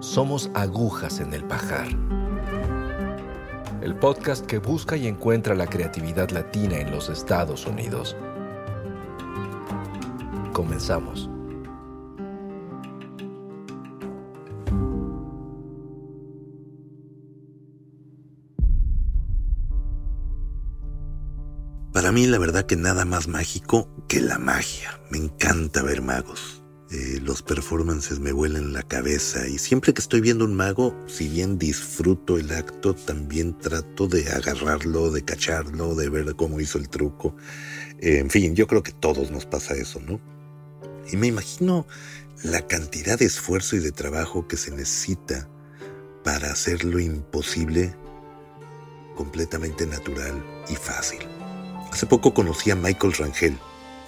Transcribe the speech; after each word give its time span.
somos 0.00 0.50
agujas 0.54 1.20
en 1.20 1.32
el 1.32 1.44
pajar. 1.44 1.88
El 3.80 3.94
podcast 3.96 4.44
que 4.46 4.58
busca 4.58 4.96
y 4.96 5.06
encuentra 5.06 5.54
la 5.54 5.66
creatividad 5.66 6.30
latina 6.30 6.78
en 6.78 6.90
los 6.90 7.08
Estados 7.08 7.66
Unidos. 7.66 8.16
Comenzamos. 10.52 11.30
Para 21.92 22.12
mí 22.12 22.26
la 22.26 22.38
verdad 22.38 22.66
que 22.66 22.76
nada 22.76 23.04
más 23.04 23.26
mágico 23.26 23.88
que 24.08 24.20
la 24.20 24.38
magia. 24.38 25.00
Me 25.10 25.18
encanta 25.18 25.82
ver 25.82 26.02
magos. 26.02 26.65
Eh, 26.96 27.20
los 27.20 27.42
performances 27.42 28.20
me 28.20 28.32
vuelan 28.32 28.72
la 28.72 28.82
cabeza 28.82 29.46
y 29.46 29.58
siempre 29.58 29.92
que 29.92 30.00
estoy 30.00 30.22
viendo 30.22 30.46
un 30.46 30.54
mago, 30.54 30.96
si 31.06 31.28
bien 31.28 31.58
disfruto 31.58 32.38
el 32.38 32.50
acto, 32.50 32.94
también 32.94 33.58
trato 33.58 34.06
de 34.06 34.30
agarrarlo, 34.30 35.10
de 35.10 35.22
cacharlo, 35.22 35.94
de 35.94 36.08
ver 36.08 36.34
cómo 36.36 36.58
hizo 36.58 36.78
el 36.78 36.88
truco. 36.88 37.36
Eh, 38.00 38.16
en 38.20 38.30
fin, 38.30 38.54
yo 38.54 38.66
creo 38.66 38.82
que 38.82 38.92
a 38.92 38.98
todos 38.98 39.30
nos 39.30 39.44
pasa 39.44 39.74
eso, 39.74 40.00
¿no? 40.00 40.18
Y 41.12 41.18
me 41.18 41.26
imagino 41.26 41.86
la 42.42 42.66
cantidad 42.66 43.18
de 43.18 43.26
esfuerzo 43.26 43.76
y 43.76 43.80
de 43.80 43.92
trabajo 43.92 44.48
que 44.48 44.56
se 44.56 44.70
necesita 44.70 45.50
para 46.24 46.50
hacer 46.50 46.82
lo 46.82 46.98
imposible 46.98 47.94
completamente 49.16 49.86
natural 49.86 50.42
y 50.70 50.76
fácil. 50.76 51.20
Hace 51.92 52.06
poco 52.06 52.32
conocí 52.32 52.70
a 52.70 52.74
Michael 52.74 53.12
Rangel, 53.12 53.58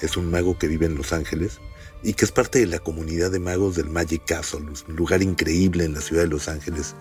es 0.01 0.17
un 0.17 0.31
mago 0.31 0.57
que 0.57 0.69
vive 0.69 0.87
en 0.87 0.95
Los 0.95 1.13
Ángeles 1.13 1.61
y 2.03 2.15
que 2.15 2.25
es 2.25 2.33
parte 2.33 2.61
de 2.61 2.67
la 2.67 2.79
comunidad 2.79 3.31
de 3.31 3.41
magos 3.41 3.77
del 3.77 3.91
Magic 3.91 4.25
Castle, 4.27 4.61
un 4.89 4.97
lugar 4.97 5.23
increíble 5.23 5.85
en 5.85 5.95
la 5.95 6.01
ciudad 6.01 6.23
de 6.23 6.29
Los 6.29 6.49
Ángeles, 6.49 6.95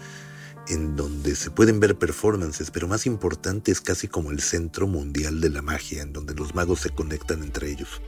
en 0.67 0.95
donde 0.95 1.35
se 1.35 1.51
pueden 1.51 1.79
ver 1.79 1.97
performances, 1.97 2.71
pero 2.71 2.87
más 2.87 3.05
importante 3.05 3.71
es 3.71 3.81
casi 3.81 4.07
como 4.07 4.31
el 4.31 4.41
centro 4.41 4.87
mundial 4.87 5.39
de 5.39 5.49
la 5.49 5.61
magia, 5.61 6.01
en 6.01 6.13
donde 6.13 6.33
los 6.33 6.55
magos 6.55 6.81
se 6.81 6.89
conectan 6.89 7.43
entre 7.43 7.69
ellos. 7.69 8.01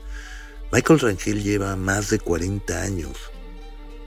Michael 0.72 1.00
Rangel 1.00 1.42
lleva 1.42 1.74
más 1.76 2.10
de 2.10 2.18
40 2.18 2.82
años 2.82 3.16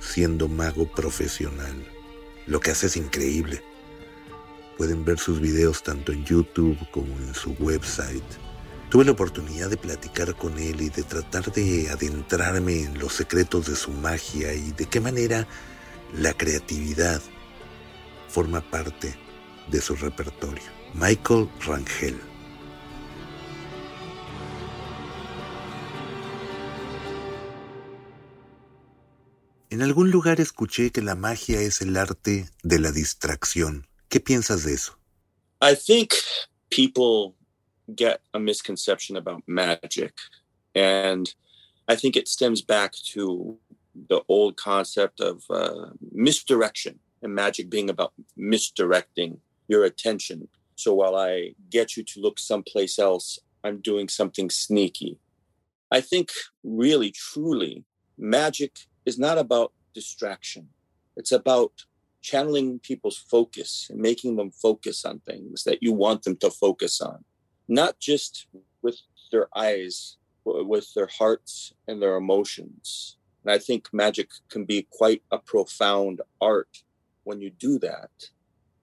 siendo 0.04 0.48
mago 0.48 0.86
profesional. 0.86 1.76
Lo 2.46 2.60
que 2.60 2.72
hace 2.72 2.88
es 2.88 2.98
increíble. 2.98 3.64
Pueden 4.78 5.06
ver 5.06 5.18
sus 5.18 5.40
videos 5.40 5.84
tanto 5.84 6.12
en 6.12 6.26
YouTube 6.26 6.78
como 6.92 7.16
en 7.20 7.34
su 7.34 7.52
website. 7.60 8.24
Tuve 8.94 9.06
la 9.06 9.14
oportunidad 9.14 9.72
de 9.72 9.78
platicar 9.78 10.36
con 10.36 10.60
él 10.60 10.80
y 10.80 10.90
de 10.90 11.02
tratar 11.02 11.52
de 11.52 11.90
adentrarme 11.90 12.84
en 12.84 13.00
los 13.00 13.14
secretos 13.14 13.66
de 13.66 13.76
su 13.76 13.90
magia 13.90 14.54
y 14.54 14.72
de 14.72 14.86
qué 14.86 15.00
manera 15.00 15.48
la 16.14 16.32
creatividad 16.34 17.20
forma 18.30 18.62
parte 18.62 19.16
de 19.72 19.82
su 19.82 19.96
repertorio. 19.96 20.62
Michael 20.94 21.50
Rangel. 21.66 22.22
En 29.72 29.82
algún 29.82 30.12
lugar 30.12 30.40
escuché 30.40 30.92
que 30.92 31.02
la 31.02 31.16
magia 31.16 31.62
es 31.62 31.82
el 31.82 31.98
arte 31.98 32.48
de 32.62 32.78
la 32.78 32.92
distracción. 32.92 33.88
¿Qué 34.08 34.20
piensas 34.20 34.64
de 34.66 34.76
eso? 34.76 35.00
I 35.64 35.76
think 35.76 36.14
people 36.70 37.34
get 37.96 38.22
a 38.34 38.40
misconception 38.40 39.18
about 39.18 39.44
magic. 39.48 40.14
And 40.76 41.34
I 41.88 41.96
think 41.96 42.16
it 42.16 42.28
stems 42.28 42.62
back 42.62 42.94
to 43.12 43.58
the 44.10 44.22
old 44.28 44.58
concept 44.58 45.20
of 45.20 45.44
uh, 45.50 45.88
misdirection 46.12 47.00
and 47.22 47.36
magic 47.36 47.70
being 47.70 47.90
about 47.90 48.14
misdirecting 48.36 49.40
your 49.68 49.84
attention. 49.84 50.48
So 50.76 50.94
while 50.94 51.16
I 51.16 51.54
get 51.70 51.96
you 51.96 52.04
to 52.04 52.20
look 52.20 52.40
someplace 52.40 52.98
else, 52.98 53.40
I'm 53.64 53.80
doing 53.80 54.10
something 54.10 54.50
sneaky. 54.50 55.20
I 55.92 56.02
think 56.02 56.32
really, 56.64 57.12
truly, 57.12 57.84
magic 58.18 58.80
is 59.06 59.20
not 59.20 59.38
about 59.38 59.72
distraction. 59.94 60.70
It's 61.16 61.32
about 61.32 61.72
channeling 62.22 62.80
people's 62.80 63.18
focus 63.18 63.88
and 63.90 64.00
making 64.00 64.38
them 64.38 64.50
focus 64.50 65.06
on 65.06 65.20
things 65.20 65.64
that 65.66 65.84
you 65.84 65.94
want 65.94 66.24
them 66.24 66.38
to 66.38 66.50
focus 66.50 67.02
on 67.02 67.24
not 67.68 68.00
just 68.00 68.48
with 68.82 69.00
their 69.32 69.48
eyes, 69.56 70.18
with 70.46 70.94
their 70.94 71.10
hearts 71.18 71.74
and 71.88 72.02
their 72.02 72.16
emotions. 72.16 73.18
And 73.44 73.52
I 73.52 73.58
think 73.58 73.90
magic 73.94 74.30
can 74.50 74.66
be 74.66 74.88
quite 74.90 75.24
a 75.32 75.38
profound 75.38 76.22
art 76.42 76.84
when 77.24 77.42
you 77.42 77.50
do 77.50 77.80
that. 77.80 78.12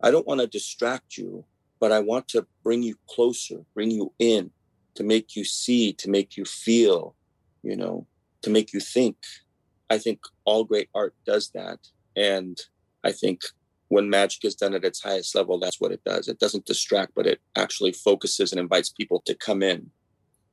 I 0.02 0.10
don't 0.10 0.26
want 0.26 0.40
to 0.40 0.46
distract 0.46 1.16
you, 1.16 1.44
but 1.78 1.92
I 1.92 2.00
want 2.00 2.28
to 2.28 2.46
bring 2.62 2.82
you 2.82 2.96
closer, 3.08 3.64
bring 3.74 3.90
you 3.90 4.12
in, 4.18 4.50
to 4.94 5.04
make 5.04 5.36
you 5.36 5.44
see, 5.44 5.92
to 5.94 6.10
make 6.10 6.36
you 6.36 6.44
feel, 6.44 7.14
you 7.62 7.76
know, 7.76 8.06
to 8.42 8.50
make 8.50 8.72
you 8.72 8.80
think. 8.80 9.16
I 9.88 9.98
think 9.98 10.20
all 10.44 10.64
great 10.64 10.88
art 10.94 11.14
does 11.26 11.50
that. 11.50 11.78
And 12.16 12.58
I 13.04 13.12
think 13.12 13.42
when 13.90 14.08
magic 14.08 14.44
is 14.44 14.54
done 14.54 14.72
at 14.72 14.84
its 14.84 15.02
highest 15.02 15.34
level, 15.34 15.58
that's 15.58 15.80
what 15.80 15.90
it 15.90 16.02
does. 16.04 16.28
It 16.28 16.38
doesn't 16.38 16.64
distract, 16.64 17.12
but 17.14 17.26
it 17.26 17.40
actually 17.56 17.92
focuses 17.92 18.52
and 18.52 18.60
invites 18.60 18.88
people 18.88 19.20
to 19.26 19.34
come 19.34 19.62
in. 19.62 19.90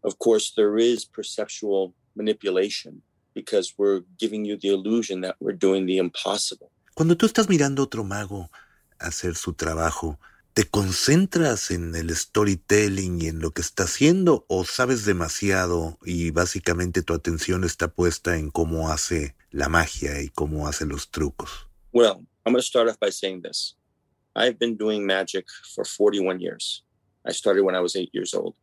Of 0.03 0.17
course, 0.17 0.53
there 0.57 0.77
is 0.77 1.05
perceptual 1.05 1.93
manipulation 2.15 3.03
because 3.35 3.75
we're 3.77 4.01
giving 4.17 4.43
you 4.43 4.57
the 4.57 4.69
illusion 4.69 5.21
that 5.21 5.35
we're 5.39 5.57
doing 5.57 5.85
the 5.85 5.99
impossible. 5.99 6.71
Cuando 6.95 7.15
tú 7.15 7.27
estás 7.27 7.47
mirando 7.47 7.83
a 7.83 7.85
otro 7.85 8.03
mago 8.03 8.49
hacer 8.97 9.35
su 9.35 9.53
trabajo, 9.53 10.17
¿te 10.53 10.63
concentras 10.63 11.69
en 11.69 11.93
el 11.93 12.09
storytelling 12.15 13.21
y 13.21 13.27
en 13.27 13.39
lo 13.39 13.51
que 13.51 13.61
está 13.61 13.83
haciendo 13.83 14.45
o 14.49 14.65
sabes 14.65 15.05
demasiado 15.05 15.99
y 16.03 16.31
básicamente 16.31 17.03
tu 17.03 17.13
atención 17.13 17.63
está 17.63 17.87
puesta 17.87 18.37
en 18.37 18.49
cómo 18.49 18.89
hace 18.89 19.35
la 19.51 19.69
magia 19.69 20.23
y 20.23 20.29
cómo 20.29 20.67
hace 20.67 20.87
los 20.87 21.11
trucos? 21.11 21.67
Well, 21.93 22.25
I'm 22.47 22.53
going 22.53 22.61
to 22.61 22.65
start 22.65 22.87
off 22.87 22.97
by 22.97 23.09
saying 23.09 23.41
this. 23.41 23.73
I've 24.33 24.57
been 24.57 24.77
doing 24.77 25.05
magic 25.05 25.47
for 25.75 25.83
41 25.83 26.39
years. 26.39 26.81
I 27.25 27.33
started 27.33 27.63
when 27.63 27.75
I 27.75 27.81
was 27.81 27.97
eight 27.97 28.09
years 28.13 28.33
old. 28.33 28.55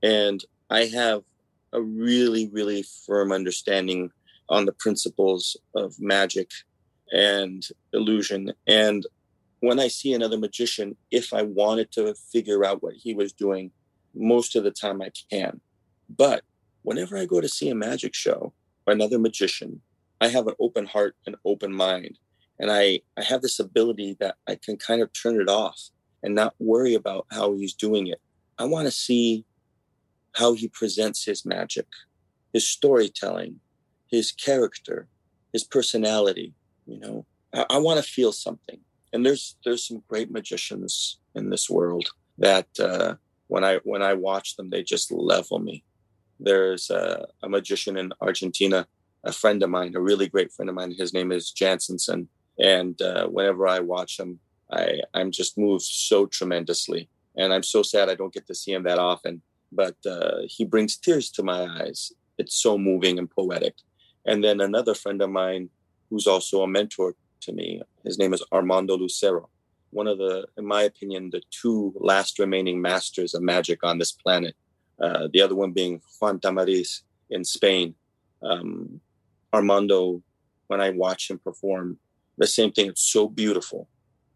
And 0.00 0.44
I 0.70 0.84
have 0.84 1.24
a 1.72 1.82
really, 1.82 2.48
really 2.52 2.84
firm 3.04 3.32
understanding 3.32 4.12
on 4.48 4.64
the 4.64 4.72
principles 4.74 5.56
of 5.74 5.98
magic 5.98 6.52
and 7.10 7.66
illusion. 7.92 8.52
And 8.68 9.04
when 9.58 9.80
I 9.80 9.88
see 9.88 10.14
another 10.14 10.38
magician, 10.38 10.96
if 11.10 11.34
I 11.34 11.42
wanted 11.42 11.90
to 11.94 12.14
figure 12.14 12.64
out 12.64 12.80
what 12.80 12.94
he 12.94 13.12
was 13.12 13.32
doing, 13.32 13.72
most 14.14 14.54
of 14.54 14.62
the 14.62 14.70
time 14.70 15.02
I 15.02 15.10
can. 15.32 15.60
But 16.08 16.44
whenever 16.82 17.18
I 17.18 17.24
go 17.24 17.40
to 17.40 17.48
see 17.48 17.70
a 17.70 17.74
magic 17.74 18.14
show 18.14 18.52
or 18.86 18.92
another 18.92 19.18
magician, 19.18 19.80
I 20.20 20.28
have 20.28 20.46
an 20.46 20.54
open 20.60 20.86
heart 20.86 21.16
and 21.26 21.34
open 21.44 21.72
mind 21.72 22.18
and 22.58 22.70
I, 22.70 23.00
I 23.16 23.22
have 23.22 23.42
this 23.42 23.58
ability 23.58 24.16
that 24.20 24.36
I 24.46 24.54
can 24.56 24.76
kind 24.76 25.02
of 25.02 25.10
turn 25.12 25.40
it 25.40 25.48
off 25.48 25.90
and 26.22 26.34
not 26.34 26.54
worry 26.58 26.94
about 26.94 27.26
how 27.30 27.54
he's 27.54 27.74
doing 27.74 28.06
it. 28.06 28.20
I 28.58 28.64
want 28.64 28.86
to 28.86 28.90
see 28.90 29.44
how 30.32 30.54
he 30.54 30.68
presents 30.68 31.24
his 31.24 31.44
magic. 31.44 31.86
his 32.54 32.66
storytelling, 32.66 33.60
his 34.06 34.32
character, 34.32 35.08
his 35.52 35.64
personality. 35.64 36.54
You 36.86 37.00
know, 37.00 37.26
I, 37.52 37.66
I 37.68 37.78
want 37.78 38.02
to 38.02 38.10
feel 38.10 38.32
something. 38.32 38.78
And 39.12 39.26
there's 39.26 39.56
there's 39.64 39.86
some 39.86 40.02
great 40.08 40.30
magicians 40.30 41.18
in 41.34 41.50
this 41.50 41.68
world 41.68 42.08
that 42.38 42.68
uh, 42.80 43.16
when 43.48 43.64
I 43.64 43.80
when 43.84 44.02
I 44.02 44.14
watch 44.14 44.56
them, 44.56 44.70
they 44.70 44.82
just 44.82 45.12
level 45.12 45.58
me. 45.58 45.84
There's 46.40 46.90
a, 46.90 47.26
a 47.42 47.48
magician 47.48 47.96
in 47.96 48.12
Argentina, 48.20 48.86
a 49.24 49.32
friend 49.32 49.62
of 49.62 49.70
mine, 49.70 49.94
a 49.94 50.00
really 50.00 50.28
great 50.28 50.52
friend 50.52 50.68
of 50.68 50.74
mine. 50.74 50.94
His 50.96 51.12
name 51.12 51.30
is 51.30 51.52
Jansenson, 51.52 52.28
and 52.58 53.00
uh, 53.00 53.26
whenever 53.26 53.66
I 53.66 53.80
watch 53.80 54.18
him, 54.18 54.38
I 54.70 55.00
I'm 55.12 55.30
just 55.30 55.58
moved 55.58 55.84
so 55.84 56.26
tremendously, 56.26 57.08
and 57.36 57.52
I'm 57.52 57.62
so 57.62 57.82
sad 57.82 58.08
I 58.08 58.14
don't 58.14 58.32
get 58.32 58.46
to 58.46 58.54
see 58.54 58.72
him 58.72 58.84
that 58.84 58.98
often. 58.98 59.42
But 59.72 59.96
uh, 60.06 60.42
he 60.46 60.64
brings 60.64 60.96
tears 60.96 61.30
to 61.32 61.42
my 61.42 61.66
eyes. 61.80 62.12
It's 62.38 62.56
so 62.62 62.78
moving 62.78 63.18
and 63.18 63.30
poetic. 63.30 63.74
And 64.26 64.42
then 64.42 64.60
another 64.60 64.94
friend 64.94 65.20
of 65.20 65.30
mine, 65.30 65.68
who's 66.10 66.26
also 66.26 66.62
a 66.62 66.68
mentor 66.68 67.14
to 67.42 67.52
me, 67.52 67.82
his 68.04 68.18
name 68.18 68.32
is 68.34 68.42
Armando 68.52 68.96
Lucero. 68.96 69.48
One 69.90 70.06
of 70.06 70.18
the, 70.18 70.46
in 70.56 70.66
my 70.66 70.82
opinion, 70.82 71.30
the 71.30 71.42
two 71.50 71.92
last 71.96 72.38
remaining 72.38 72.80
masters 72.80 73.34
of 73.34 73.42
magic 73.42 73.84
on 73.84 73.98
this 73.98 74.12
planet. 74.12 74.54
Uh, 75.00 75.28
the 75.32 75.40
other 75.40 75.54
one 75.54 75.72
being 75.72 76.00
Juan 76.20 76.38
Tamariz 76.40 77.02
in 77.30 77.44
Spain. 77.44 77.94
Um, 78.42 79.00
Armando, 79.52 80.22
when 80.68 80.80
I 80.80 80.90
watch 80.90 81.30
him 81.30 81.38
perform, 81.38 81.98
the 82.38 82.46
same 82.46 82.72
thing. 82.72 82.86
It's 82.86 83.02
so 83.02 83.28
beautiful. 83.28 83.88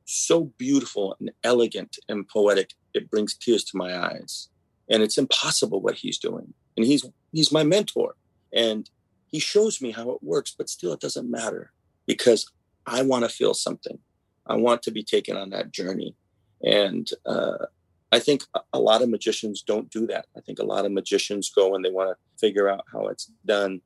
So 0.05 0.53
beautiful 0.56 1.17
and 1.21 1.31
elegant 1.45 1.99
and 2.09 2.27
poetic 2.27 2.73
it 2.95 3.11
brings 3.11 3.35
tears 3.35 3.65
to 3.65 3.77
my 3.77 3.97
eyes. 3.97 4.49
And 4.91 5.03
it's 5.03 5.19
impossible 5.19 5.81
what 5.81 5.97
he's 5.97 6.19
doing. 6.19 6.55
And 6.77 6.87
he's 6.87 7.05
he's 7.33 7.53
my 7.53 7.62
mentor. 7.62 8.15
And 8.53 8.89
he 9.27 9.39
shows 9.39 9.83
me 9.83 9.91
how 9.91 10.11
it 10.11 10.23
works 10.23 10.55
but 10.56 10.71
still 10.71 10.93
it 10.93 11.00
doesn't 11.00 11.31
matter 11.31 11.71
because 12.06 12.50
i 12.87 13.03
want 13.03 13.25
to 13.25 13.29
feel 13.29 13.55
something. 13.55 13.99
I 14.47 14.56
want 14.56 14.83
to 14.85 14.91
be 14.91 15.03
taken 15.03 15.37
on 15.37 15.50
that 15.50 15.73
journey. 15.73 16.15
And 16.62 17.09
uh, 17.27 17.67
i 18.11 18.19
think 18.19 18.43
a 18.73 18.79
lot 18.79 19.03
of 19.03 19.11
magicians 19.11 19.62
don't 19.62 19.91
do 19.91 20.06
that. 20.06 20.27
I 20.37 20.41
think 20.41 20.59
a 20.59 20.71
lot 20.75 20.87
of 20.87 20.93
magicians 20.93 21.53
go 21.55 21.75
and 21.75 21.85
they 21.85 21.91
want 21.91 22.11
to 22.11 22.17
figure 22.41 22.69
out 22.69 22.85
how 22.93 23.09
it's 23.09 23.31
done 23.45 23.83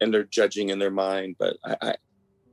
and 0.00 0.12
they're 0.12 0.24
judging 0.24 0.68
in 0.68 0.78
their 0.78 0.90
mind 0.90 1.36
but 1.38 1.56
i, 1.64 1.76
I 1.80 1.94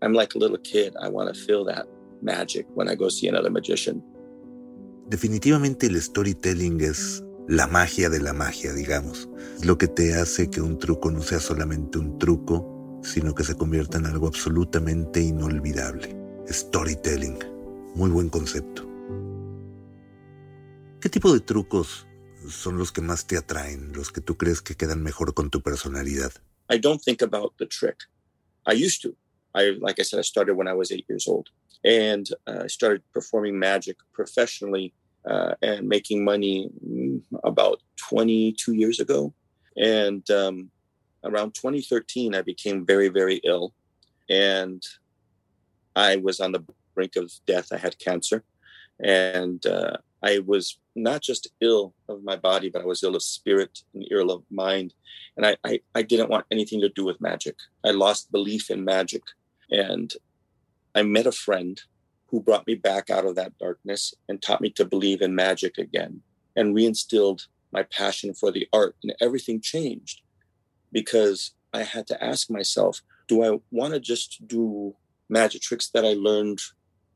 i'm 0.01 0.13
like 0.13 0.35
a 0.35 0.39
little 0.39 0.59
kid 0.59 0.95
i 1.01 1.07
want 1.07 1.33
to 1.33 1.33
feel 1.33 1.65
that 1.65 1.87
magic 2.21 2.67
when 2.75 2.87
I 2.87 2.95
go 2.95 3.09
see 3.09 3.27
another 3.27 3.51
magician. 3.51 4.03
Definitivamente 5.07 5.87
el 5.87 6.01
storytelling 6.01 6.81
es 6.81 7.23
la 7.47 7.67
magia 7.67 8.09
de 8.09 8.21
la 8.21 8.33
magia, 8.33 8.73
digamos. 8.73 9.29
Es 9.57 9.65
lo 9.65 9.77
que 9.77 9.87
te 9.87 10.15
hace 10.15 10.49
que 10.49 10.61
un 10.61 10.77
truco 10.77 11.11
no 11.11 11.21
sea 11.21 11.39
solamente 11.39 11.97
un 11.97 12.17
truco, 12.17 12.99
sino 13.03 13.35
que 13.35 13.43
se 13.43 13.55
convierta 13.55 13.97
en 13.97 14.05
algo 14.05 14.27
absolutamente 14.27 15.21
inolvidable. 15.21 16.15
Storytelling. 16.47 17.39
Muy 17.95 18.09
buen 18.09 18.29
concepto. 18.29 18.87
¿Qué 21.01 21.09
tipo 21.09 21.33
de 21.33 21.39
trucos 21.39 22.07
son 22.47 22.77
los 22.77 22.91
que 22.91 23.01
más 23.01 23.25
te 23.25 23.37
atraen, 23.37 23.91
los 23.93 24.11
que 24.11 24.21
tú 24.21 24.37
crees 24.37 24.61
que 24.61 24.75
quedan 24.75 25.03
mejor 25.03 25.33
con 25.33 25.49
tu 25.49 25.61
personalidad? 25.61 26.31
I 26.69 26.79
don't 26.79 27.01
think 27.03 27.21
about 27.21 27.53
the 27.57 27.65
trick. 27.65 27.97
I 28.65 28.73
used 28.73 29.01
to. 29.01 29.17
I, 29.55 29.77
like 29.79 29.99
I 29.99 30.03
said, 30.03 30.19
I 30.19 30.23
started 30.23 30.55
when 30.55 30.67
I 30.67 30.73
was 30.73 30.91
eight 30.91 31.05
years 31.09 31.27
old, 31.27 31.49
and 31.83 32.27
uh, 32.47 32.61
I 32.63 32.67
started 32.67 33.01
performing 33.13 33.57
magic 33.57 33.97
professionally 34.13 34.93
uh, 35.29 35.55
and 35.61 35.87
making 35.87 36.23
money 36.23 36.69
mm, 36.85 37.21
about 37.43 37.81
22 37.97 38.73
years 38.73 38.99
ago. 38.99 39.33
And 39.77 40.29
um, 40.31 40.71
around 41.23 41.53
2013, 41.53 42.35
I 42.35 42.41
became 42.41 42.85
very, 42.85 43.09
very 43.09 43.41
ill, 43.43 43.73
and 44.29 44.83
I 45.95 46.17
was 46.17 46.39
on 46.39 46.51
the 46.51 46.63
brink 46.95 47.15
of 47.15 47.31
death. 47.45 47.69
I 47.71 47.77
had 47.77 47.99
cancer, 47.99 48.43
and 48.99 49.65
uh, 49.65 49.97
I 50.23 50.39
was 50.39 50.77
not 50.95 51.21
just 51.21 51.49
ill 51.61 51.93
of 52.07 52.23
my 52.23 52.35
body, 52.35 52.69
but 52.69 52.81
I 52.81 52.85
was 52.85 53.03
ill 53.03 53.15
of 53.15 53.23
spirit 53.23 53.79
and 53.93 54.05
ill 54.11 54.31
of 54.31 54.43
mind. 54.51 54.93
And 55.35 55.45
I, 55.45 55.57
I, 55.63 55.79
I 55.95 56.01
didn't 56.03 56.29
want 56.29 56.45
anything 56.51 56.81
to 56.81 56.89
do 56.89 57.05
with 57.05 57.21
magic. 57.21 57.55
I 57.83 57.91
lost 57.91 58.31
belief 58.31 58.69
in 58.69 58.83
magic. 58.83 59.23
And 59.71 60.13
I 60.93 61.03
met 61.03 61.25
a 61.25 61.31
friend 61.31 61.81
who 62.27 62.41
brought 62.41 62.67
me 62.67 62.75
back 62.75 63.09
out 63.09 63.25
of 63.25 63.35
that 63.35 63.57
darkness 63.57 64.13
and 64.27 64.41
taught 64.41 64.61
me 64.61 64.69
to 64.71 64.85
believe 64.85 65.21
in 65.21 65.35
magic 65.35 65.77
again 65.77 66.21
and 66.55 66.75
reinstilled 66.75 67.47
my 67.71 67.83
passion 67.83 68.33
for 68.33 68.51
the 68.51 68.67
art. 68.73 68.95
And 69.03 69.13
everything 69.21 69.61
changed 69.61 70.21
because 70.91 71.51
I 71.73 71.83
had 71.83 72.07
to 72.07 72.23
ask 72.23 72.49
myself 72.49 73.01
do 73.27 73.43
I 73.43 73.59
want 73.71 73.93
to 73.93 73.99
just 74.01 74.45
do 74.45 74.93
magic 75.29 75.61
tricks 75.61 75.89
that 75.93 76.03
I 76.03 76.13
learned 76.13 76.59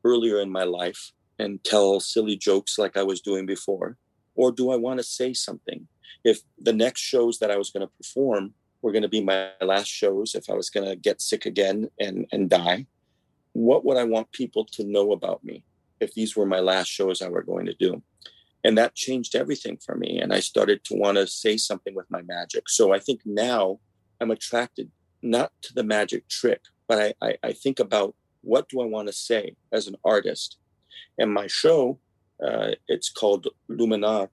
earlier 0.02 0.40
in 0.40 0.50
my 0.50 0.64
life 0.64 1.12
and 1.38 1.62
tell 1.62 2.00
silly 2.00 2.36
jokes 2.36 2.78
like 2.78 2.96
I 2.96 3.02
was 3.02 3.20
doing 3.20 3.44
before? 3.44 3.98
Or 4.34 4.50
do 4.50 4.70
I 4.70 4.76
want 4.76 4.98
to 4.98 5.04
say 5.04 5.34
something? 5.34 5.88
If 6.24 6.40
the 6.58 6.72
next 6.72 7.00
shows 7.00 7.38
that 7.38 7.50
I 7.50 7.58
was 7.58 7.70
going 7.70 7.86
to 7.86 7.92
perform 7.98 8.54
were 8.86 8.92
going 8.92 9.02
to 9.02 9.08
be 9.08 9.24
my 9.24 9.50
last 9.60 9.88
shows, 9.88 10.36
if 10.36 10.48
I 10.48 10.54
was 10.54 10.70
going 10.70 10.88
to 10.88 10.94
get 10.94 11.20
sick 11.20 11.44
again 11.44 11.90
and, 11.98 12.24
and 12.30 12.48
die, 12.48 12.86
what 13.52 13.84
would 13.84 13.96
I 13.96 14.04
want 14.04 14.30
people 14.30 14.64
to 14.74 14.84
know 14.84 15.10
about 15.10 15.42
me 15.42 15.64
if 15.98 16.14
these 16.14 16.36
were 16.36 16.46
my 16.46 16.60
last 16.60 16.86
shows 16.86 17.20
I 17.20 17.28
were 17.28 17.42
going 17.42 17.66
to 17.66 17.74
do? 17.74 18.00
And 18.62 18.78
that 18.78 18.94
changed 18.94 19.34
everything 19.34 19.76
for 19.84 19.96
me. 19.96 20.20
And 20.20 20.32
I 20.32 20.38
started 20.38 20.84
to 20.84 20.94
want 20.94 21.16
to 21.16 21.26
say 21.26 21.56
something 21.56 21.96
with 21.96 22.08
my 22.12 22.22
magic. 22.22 22.68
So 22.68 22.94
I 22.94 23.00
think 23.00 23.22
now 23.24 23.80
I'm 24.20 24.30
attracted 24.30 24.88
not 25.20 25.50
to 25.62 25.74
the 25.74 25.82
magic 25.82 26.28
trick, 26.28 26.60
but 26.86 27.16
I, 27.20 27.26
I, 27.26 27.36
I 27.42 27.52
think 27.54 27.80
about 27.80 28.14
what 28.42 28.68
do 28.68 28.80
I 28.80 28.84
want 28.84 29.08
to 29.08 29.12
say 29.12 29.56
as 29.72 29.88
an 29.88 29.96
artist? 30.04 30.58
And 31.18 31.34
my 31.34 31.48
show, 31.48 31.98
uh, 32.40 32.70
it's 32.86 33.10
called 33.10 33.48
Luminar, 33.68 34.28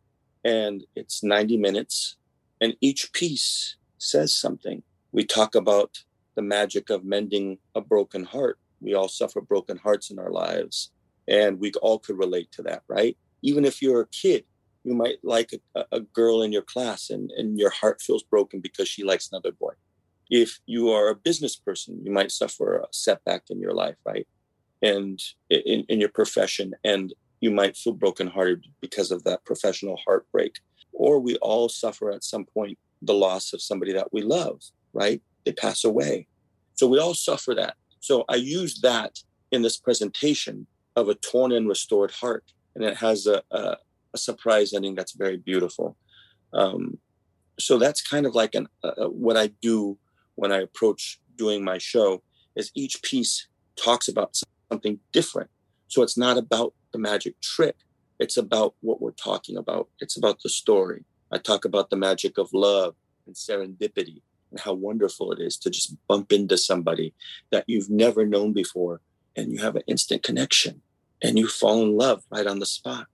and 0.45 0.83
it's 0.95 1.23
90 1.23 1.57
minutes. 1.57 2.17
And 2.61 2.75
each 2.81 3.11
piece 3.13 3.77
says 4.03 4.35
something. 4.35 4.83
We 5.11 5.25
talk 5.25 5.55
about 5.55 5.97
the 6.35 6.41
magic 6.41 6.89
of 6.89 7.05
mending 7.05 7.57
a 7.75 7.81
broken 7.81 8.23
heart. 8.23 8.59
We 8.81 8.93
all 8.93 9.07
suffer 9.07 9.41
broken 9.41 9.77
hearts 9.77 10.11
in 10.11 10.19
our 10.19 10.31
lives, 10.31 10.91
and 11.27 11.59
we 11.59 11.71
all 11.81 11.99
could 11.99 12.17
relate 12.17 12.51
to 12.53 12.63
that, 12.63 12.83
right? 12.87 13.17
Even 13.41 13.65
if 13.65 13.81
you're 13.81 14.01
a 14.01 14.07
kid, 14.07 14.43
you 14.83 14.93
might 14.93 15.17
like 15.23 15.53
a, 15.75 15.85
a 15.91 16.01
girl 16.01 16.41
in 16.41 16.51
your 16.51 16.61
class 16.63 17.09
and, 17.09 17.31
and 17.31 17.57
your 17.57 17.69
heart 17.69 18.01
feels 18.01 18.23
broken 18.23 18.59
because 18.59 18.89
she 18.89 19.03
likes 19.03 19.29
another 19.31 19.51
boy. 19.51 19.73
If 20.29 20.59
you 20.65 20.89
are 20.89 21.09
a 21.09 21.15
business 21.15 21.55
person, 21.55 22.01
you 22.03 22.11
might 22.11 22.31
suffer 22.31 22.77
a 22.77 22.87
setback 22.91 23.43
in 23.49 23.59
your 23.59 23.73
life, 23.73 23.95
right? 24.05 24.27
And 24.81 25.21
in, 25.49 25.85
in 25.87 25.99
your 26.01 26.09
profession, 26.09 26.73
and 26.83 27.13
you 27.39 27.51
might 27.51 27.77
feel 27.77 27.93
brokenhearted 27.93 28.65
because 28.81 29.11
of 29.11 29.23
that 29.23 29.45
professional 29.45 29.99
heartbreak. 30.05 30.59
Or 30.91 31.19
we 31.19 31.35
all 31.37 31.69
suffer 31.69 32.11
at 32.11 32.23
some 32.23 32.45
point 32.45 32.77
the 33.05 33.13
loss 33.13 33.53
of 33.53 33.61
somebody 33.61 33.93
that 33.93 34.13
we 34.13 34.21
love, 34.21 34.61
right? 34.93 35.21
They 35.45 35.51
pass 35.51 35.83
away. 35.83 36.27
So 36.75 36.87
we 36.87 36.99
all 36.99 37.13
suffer 37.13 37.53
that. 37.55 37.75
So 37.99 38.25
I 38.29 38.35
use 38.35 38.81
that 38.81 39.19
in 39.51 39.61
this 39.61 39.77
presentation 39.77 40.67
of 40.95 41.09
a 41.09 41.15
torn 41.15 41.51
and 41.51 41.67
restored 41.67 42.11
heart. 42.11 42.45
And 42.75 42.83
it 42.83 42.97
has 42.97 43.27
a, 43.27 43.41
a, 43.51 43.77
a 44.13 44.17
surprise 44.17 44.73
ending 44.73 44.95
that's 44.95 45.13
very 45.13 45.37
beautiful. 45.37 45.97
Um, 46.53 46.97
so 47.59 47.77
that's 47.77 48.01
kind 48.01 48.25
of 48.25 48.35
like 48.35 48.55
an, 48.55 48.67
uh, 48.83 49.07
what 49.07 49.37
I 49.37 49.47
do 49.61 49.97
when 50.35 50.51
I 50.51 50.59
approach 50.61 51.19
doing 51.35 51.63
my 51.63 51.77
show 51.77 52.23
is 52.55 52.71
each 52.75 53.01
piece 53.03 53.47
talks 53.75 54.07
about 54.07 54.35
something 54.71 54.99
different. 55.11 55.49
So 55.87 56.01
it's 56.01 56.17
not 56.17 56.37
about 56.37 56.73
the 56.91 56.99
magic 56.99 57.39
trick. 57.41 57.75
It's 58.19 58.37
about 58.37 58.75
what 58.81 59.01
we're 59.01 59.11
talking 59.11 59.57
about. 59.57 59.89
It's 59.99 60.17
about 60.17 60.39
the 60.43 60.49
story. 60.49 61.05
I 61.33 61.39
talk 61.39 61.65
about 61.65 61.89
the 61.89 61.95
magic 61.95 62.37
of 62.37 62.53
love 62.53 62.95
and 63.25 63.35
serendipity 63.35 64.21
and 64.51 64.59
how 64.59 64.73
wonderful 64.73 65.31
it 65.31 65.39
is 65.39 65.57
to 65.57 65.71
just 65.71 65.95
bump 66.07 66.31
into 66.31 66.57
somebody 66.57 67.13
that 67.51 67.65
you've 67.67 67.89
never 67.89 68.23
known 68.25 68.53
before 68.53 69.01
and 69.35 69.51
you 69.51 69.59
have 69.59 69.75
an 69.75 69.81
instant 69.87 70.21
connection 70.21 70.81
and 71.23 71.39
you 71.39 71.47
fall 71.47 71.81
in 71.81 71.97
love 71.97 72.23
right 72.29 72.45
on 72.45 72.59
the 72.59 72.67
spot. 72.67 73.07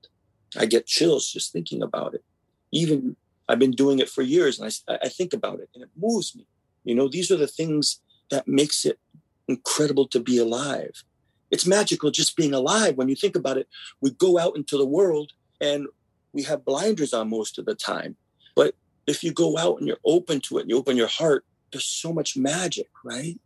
I 0.57 0.65
get 0.65 0.85
chills 0.85 1.31
just 1.31 1.53
thinking 1.53 1.81
about 1.81 2.13
it. 2.13 2.23
Even 2.71 3.15
I've 3.47 3.59
been 3.59 3.71
doing 3.71 3.99
it 3.99 4.09
for 4.09 4.21
years 4.21 4.59
and 4.59 4.69
I, 4.89 4.99
I 5.05 5.07
think 5.07 5.33
about 5.33 5.61
it 5.61 5.69
and 5.73 5.83
it 5.83 5.89
moves 5.97 6.35
me. 6.35 6.45
You 6.83 6.95
know, 6.95 7.07
these 7.07 7.31
are 7.31 7.37
the 7.37 7.47
things 7.47 8.01
that 8.31 8.49
makes 8.49 8.85
it 8.85 8.99
incredible 9.47 10.07
to 10.09 10.19
be 10.19 10.37
alive. 10.37 11.03
It's 11.51 11.65
magical 11.65 12.11
just 12.11 12.35
being 12.35 12.53
alive. 12.53 12.97
When 12.97 13.07
you 13.07 13.15
think 13.15 13.37
about 13.37 13.57
it, 13.57 13.67
we 14.01 14.11
go 14.11 14.37
out 14.37 14.57
into 14.57 14.77
the 14.77 14.85
world 14.85 15.31
and 15.61 15.87
we 16.33 16.43
have 16.43 16.65
blinders 16.65 17.13
on 17.13 17.29
most 17.29 17.57
of 17.57 17.65
the 17.65 17.75
time. 17.75 18.15
But 18.55 18.75
if 19.07 19.23
you 19.23 19.31
go 19.31 19.57
out 19.57 19.79
and 19.79 19.87
you're 19.87 19.97
open 20.05 20.39
to 20.41 20.57
it 20.57 20.61
and 20.61 20.69
you 20.69 20.77
open 20.77 20.97
your 20.97 21.07
heart, 21.07 21.45
there's 21.71 21.85
so 21.85 22.13
much 22.13 22.37
magic, 22.37 22.87
right? 23.03 23.39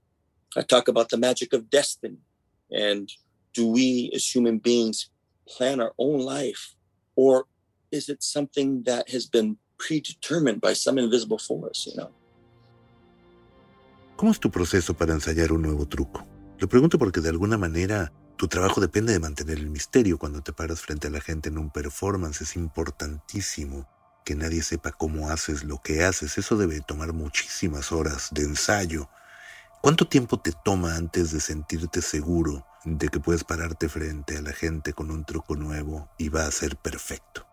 I 0.55 0.61
talk 0.61 0.87
about 0.87 1.09
the 1.09 1.17
magic 1.17 1.53
of 1.53 1.69
destiny. 1.69 2.17
And 2.71 3.11
do 3.53 3.67
we 3.67 4.11
as 4.13 4.25
human 4.33 4.57
beings 4.57 5.09
plan 5.47 5.79
our 5.79 5.93
own 5.97 6.19
life? 6.19 6.75
Or 7.15 7.45
is 7.91 8.09
it 8.09 8.23
something 8.23 8.83
that 8.83 9.09
has 9.09 9.25
been 9.25 9.57
predetermined 9.77 10.61
by 10.61 10.73
some 10.73 10.97
invisible 10.97 11.37
force, 11.37 11.87
you 11.87 11.95
know? 11.95 12.11
¿Cómo 14.15 14.31
es 14.31 14.39
tu 14.39 14.49
proceso 14.51 14.93
para 14.93 15.13
ensayar 15.13 15.51
un 15.51 15.63
nuevo 15.63 15.87
truco? 15.87 16.25
Lo 16.59 16.67
pregunto 16.67 16.97
porque 16.97 17.19
de 17.19 17.29
alguna 17.29 17.57
manera 17.57 18.11
tu 18.37 18.47
trabajo 18.47 18.81
depende 18.81 19.13
de 19.13 19.19
mantener 19.19 19.57
el 19.57 19.69
misterio. 19.69 20.17
Cuando 20.17 20.41
te 20.41 20.53
paras 20.53 20.81
frente 20.81 21.07
a 21.07 21.11
la 21.11 21.21
gente 21.21 21.49
en 21.49 21.57
un 21.57 21.71
performance 21.71 22.41
es 22.41 22.55
importantísimo 22.55 23.87
que 24.25 24.35
nadie 24.35 24.61
sepa 24.61 24.91
cómo 24.91 25.29
haces 25.29 25.63
lo 25.63 25.79
que 25.81 26.03
haces. 26.03 26.37
Eso 26.37 26.57
debe 26.57 26.81
tomar 26.81 27.13
muchísimas 27.13 27.91
horas 27.91 28.29
de 28.31 28.43
ensayo. 28.43 29.09
¿Cuánto 29.81 30.07
tiempo 30.07 30.39
te 30.39 30.53
toma 30.63 30.95
antes 30.95 31.31
de 31.31 31.41
sentirte 31.41 32.01
seguro 32.01 32.65
de 32.85 33.09
que 33.09 33.19
puedes 33.19 33.43
pararte 33.43 33.89
frente 33.89 34.37
a 34.37 34.41
la 34.41 34.53
gente 34.53 34.93
con 34.93 35.11
un 35.11 35.25
truco 35.25 35.55
nuevo 35.55 36.09
y 36.17 36.29
va 36.29 36.45
a 36.45 36.51
ser 36.51 36.77
perfecto? 36.77 37.45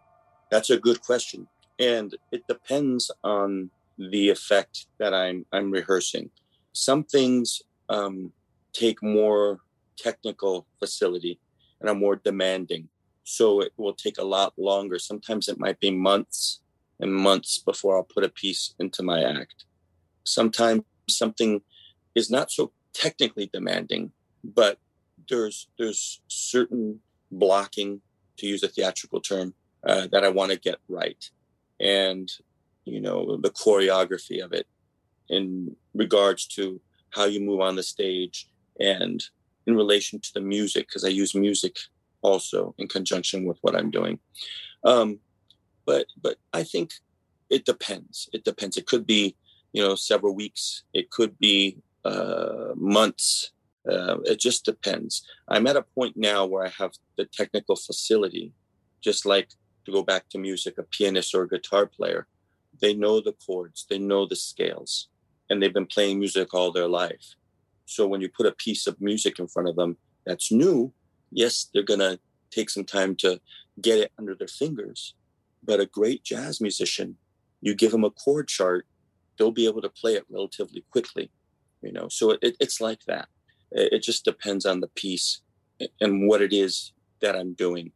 That's 0.50 0.70
a 0.70 0.76
good 0.76 1.00
question. 1.04 1.48
And 1.78 2.14
it 2.30 2.44
depends 2.46 3.10
on 3.22 3.70
the 3.98 4.30
effect 4.30 4.86
that 4.98 5.12
I'm, 5.12 5.44
I'm 5.52 5.72
rehearsing. 5.72 6.30
Some 6.72 7.04
things 7.04 7.62
um, 7.88 8.32
take 8.72 9.02
more 9.02 9.58
technical 10.02 10.66
facility 10.78 11.40
and 11.80 11.88
are 11.88 11.94
more 11.94 12.16
demanding. 12.16 12.88
So 13.24 13.60
it 13.60 13.72
will 13.76 13.94
take 13.94 14.18
a 14.18 14.24
lot 14.24 14.54
longer. 14.56 14.98
Sometimes 14.98 15.48
it 15.48 15.58
might 15.58 15.80
be 15.80 15.90
months 15.90 16.60
and 16.98 17.14
months 17.14 17.58
before 17.58 17.96
I'll 17.96 18.14
put 18.14 18.24
a 18.24 18.28
piece 18.28 18.74
into 18.78 19.02
my 19.02 19.22
act. 19.22 19.64
Sometimes 20.24 20.82
something 21.08 21.62
is 22.14 22.30
not 22.30 22.50
so 22.50 22.72
technically 22.92 23.48
demanding, 23.52 24.12
but 24.42 24.78
there's 25.28 25.68
there's 25.78 26.20
certain 26.28 27.00
blocking, 27.30 28.00
to 28.38 28.46
use 28.46 28.62
a 28.62 28.68
theatrical 28.68 29.20
term, 29.20 29.54
uh, 29.86 30.06
that 30.12 30.24
I 30.24 30.28
want 30.28 30.50
to 30.52 30.58
get 30.58 30.78
right, 30.88 31.22
and 31.78 32.30
you 32.84 33.00
know 33.00 33.36
the 33.36 33.50
choreography 33.50 34.44
of 34.44 34.52
it 34.52 34.66
in 35.28 35.76
regards 35.94 36.46
to 36.46 36.80
how 37.10 37.24
you 37.24 37.40
move 37.40 37.60
on 37.60 37.76
the 37.76 37.82
stage 37.82 38.48
and 38.78 39.22
in 39.70 39.76
relation 39.76 40.18
to 40.20 40.30
the 40.34 40.40
music 40.40 40.88
because 40.88 41.04
I 41.04 41.08
use 41.22 41.34
music 41.34 41.76
also 42.22 42.74
in 42.78 42.88
conjunction 42.88 43.44
with 43.48 43.58
what 43.62 43.76
I'm 43.76 43.90
doing. 43.90 44.18
Um, 44.84 45.20
but 45.86 46.06
but 46.24 46.36
I 46.52 46.62
think 46.62 46.88
it 47.48 47.64
depends. 47.64 48.28
It 48.32 48.44
depends. 48.44 48.76
It 48.76 48.86
could 48.86 49.06
be 49.06 49.36
you 49.72 49.82
know 49.82 49.94
several 49.94 50.34
weeks. 50.34 50.84
It 50.92 51.10
could 51.10 51.38
be 51.38 51.78
uh, 52.04 52.72
months. 52.76 53.52
Uh, 53.90 54.18
it 54.32 54.38
just 54.38 54.64
depends. 54.64 55.12
I'm 55.48 55.66
at 55.66 55.76
a 55.82 55.88
point 55.96 56.14
now 56.16 56.44
where 56.44 56.64
I 56.66 56.72
have 56.80 56.92
the 57.16 57.24
technical 57.24 57.76
facility, 57.76 58.52
just 59.00 59.24
like 59.24 59.48
to 59.86 59.92
go 59.92 60.02
back 60.02 60.28
to 60.28 60.38
music, 60.38 60.74
a 60.78 60.82
pianist 60.82 61.34
or 61.34 61.42
a 61.44 61.48
guitar 61.48 61.86
player. 61.86 62.26
They 62.82 62.94
know 62.94 63.20
the 63.20 63.36
chords, 63.44 63.86
they 63.88 63.98
know 63.98 64.26
the 64.26 64.36
scales, 64.36 65.08
and 65.48 65.56
they've 65.56 65.78
been 65.80 65.94
playing 65.96 66.18
music 66.18 66.52
all 66.52 66.72
their 66.72 66.88
life. 66.88 67.26
So 67.90 68.06
when 68.06 68.20
you 68.20 68.28
put 68.28 68.46
a 68.46 68.52
piece 68.52 68.86
of 68.86 69.00
music 69.00 69.38
in 69.38 69.48
front 69.48 69.68
of 69.68 69.76
them 69.76 69.96
that's 70.26 70.52
new, 70.52 70.92
yes, 71.30 71.68
they're 71.72 71.82
going 71.82 72.00
to 72.00 72.18
take 72.50 72.70
some 72.70 72.84
time 72.84 73.14
to 73.16 73.40
get 73.80 73.98
it 73.98 74.12
under 74.18 74.34
their 74.34 74.48
fingers. 74.48 75.14
But 75.62 75.80
a 75.80 75.86
great 75.86 76.24
jazz 76.24 76.60
musician, 76.60 77.16
you 77.60 77.74
give 77.74 77.92
them 77.92 78.04
a 78.04 78.10
chord 78.10 78.48
chart, 78.48 78.86
they'll 79.38 79.50
be 79.50 79.66
able 79.66 79.82
to 79.82 79.88
play 79.88 80.14
it 80.14 80.24
relatively 80.30 80.84
quickly 80.90 81.30
you 81.82 81.92
know? 81.92 82.08
So 82.08 82.32
it, 82.42 82.56
it's 82.60 82.80
like 82.80 83.04
that. 83.06 83.28
It 83.72 84.02
just 84.02 84.24
depends 84.24 84.66
on 84.66 84.80
the 84.80 84.88
piece 84.88 85.42
and 86.00 86.28
what 86.28 86.42
it 86.42 86.52
is 86.52 86.92
that 87.20 87.36
i'm 87.36 87.54
doing. 87.54 87.92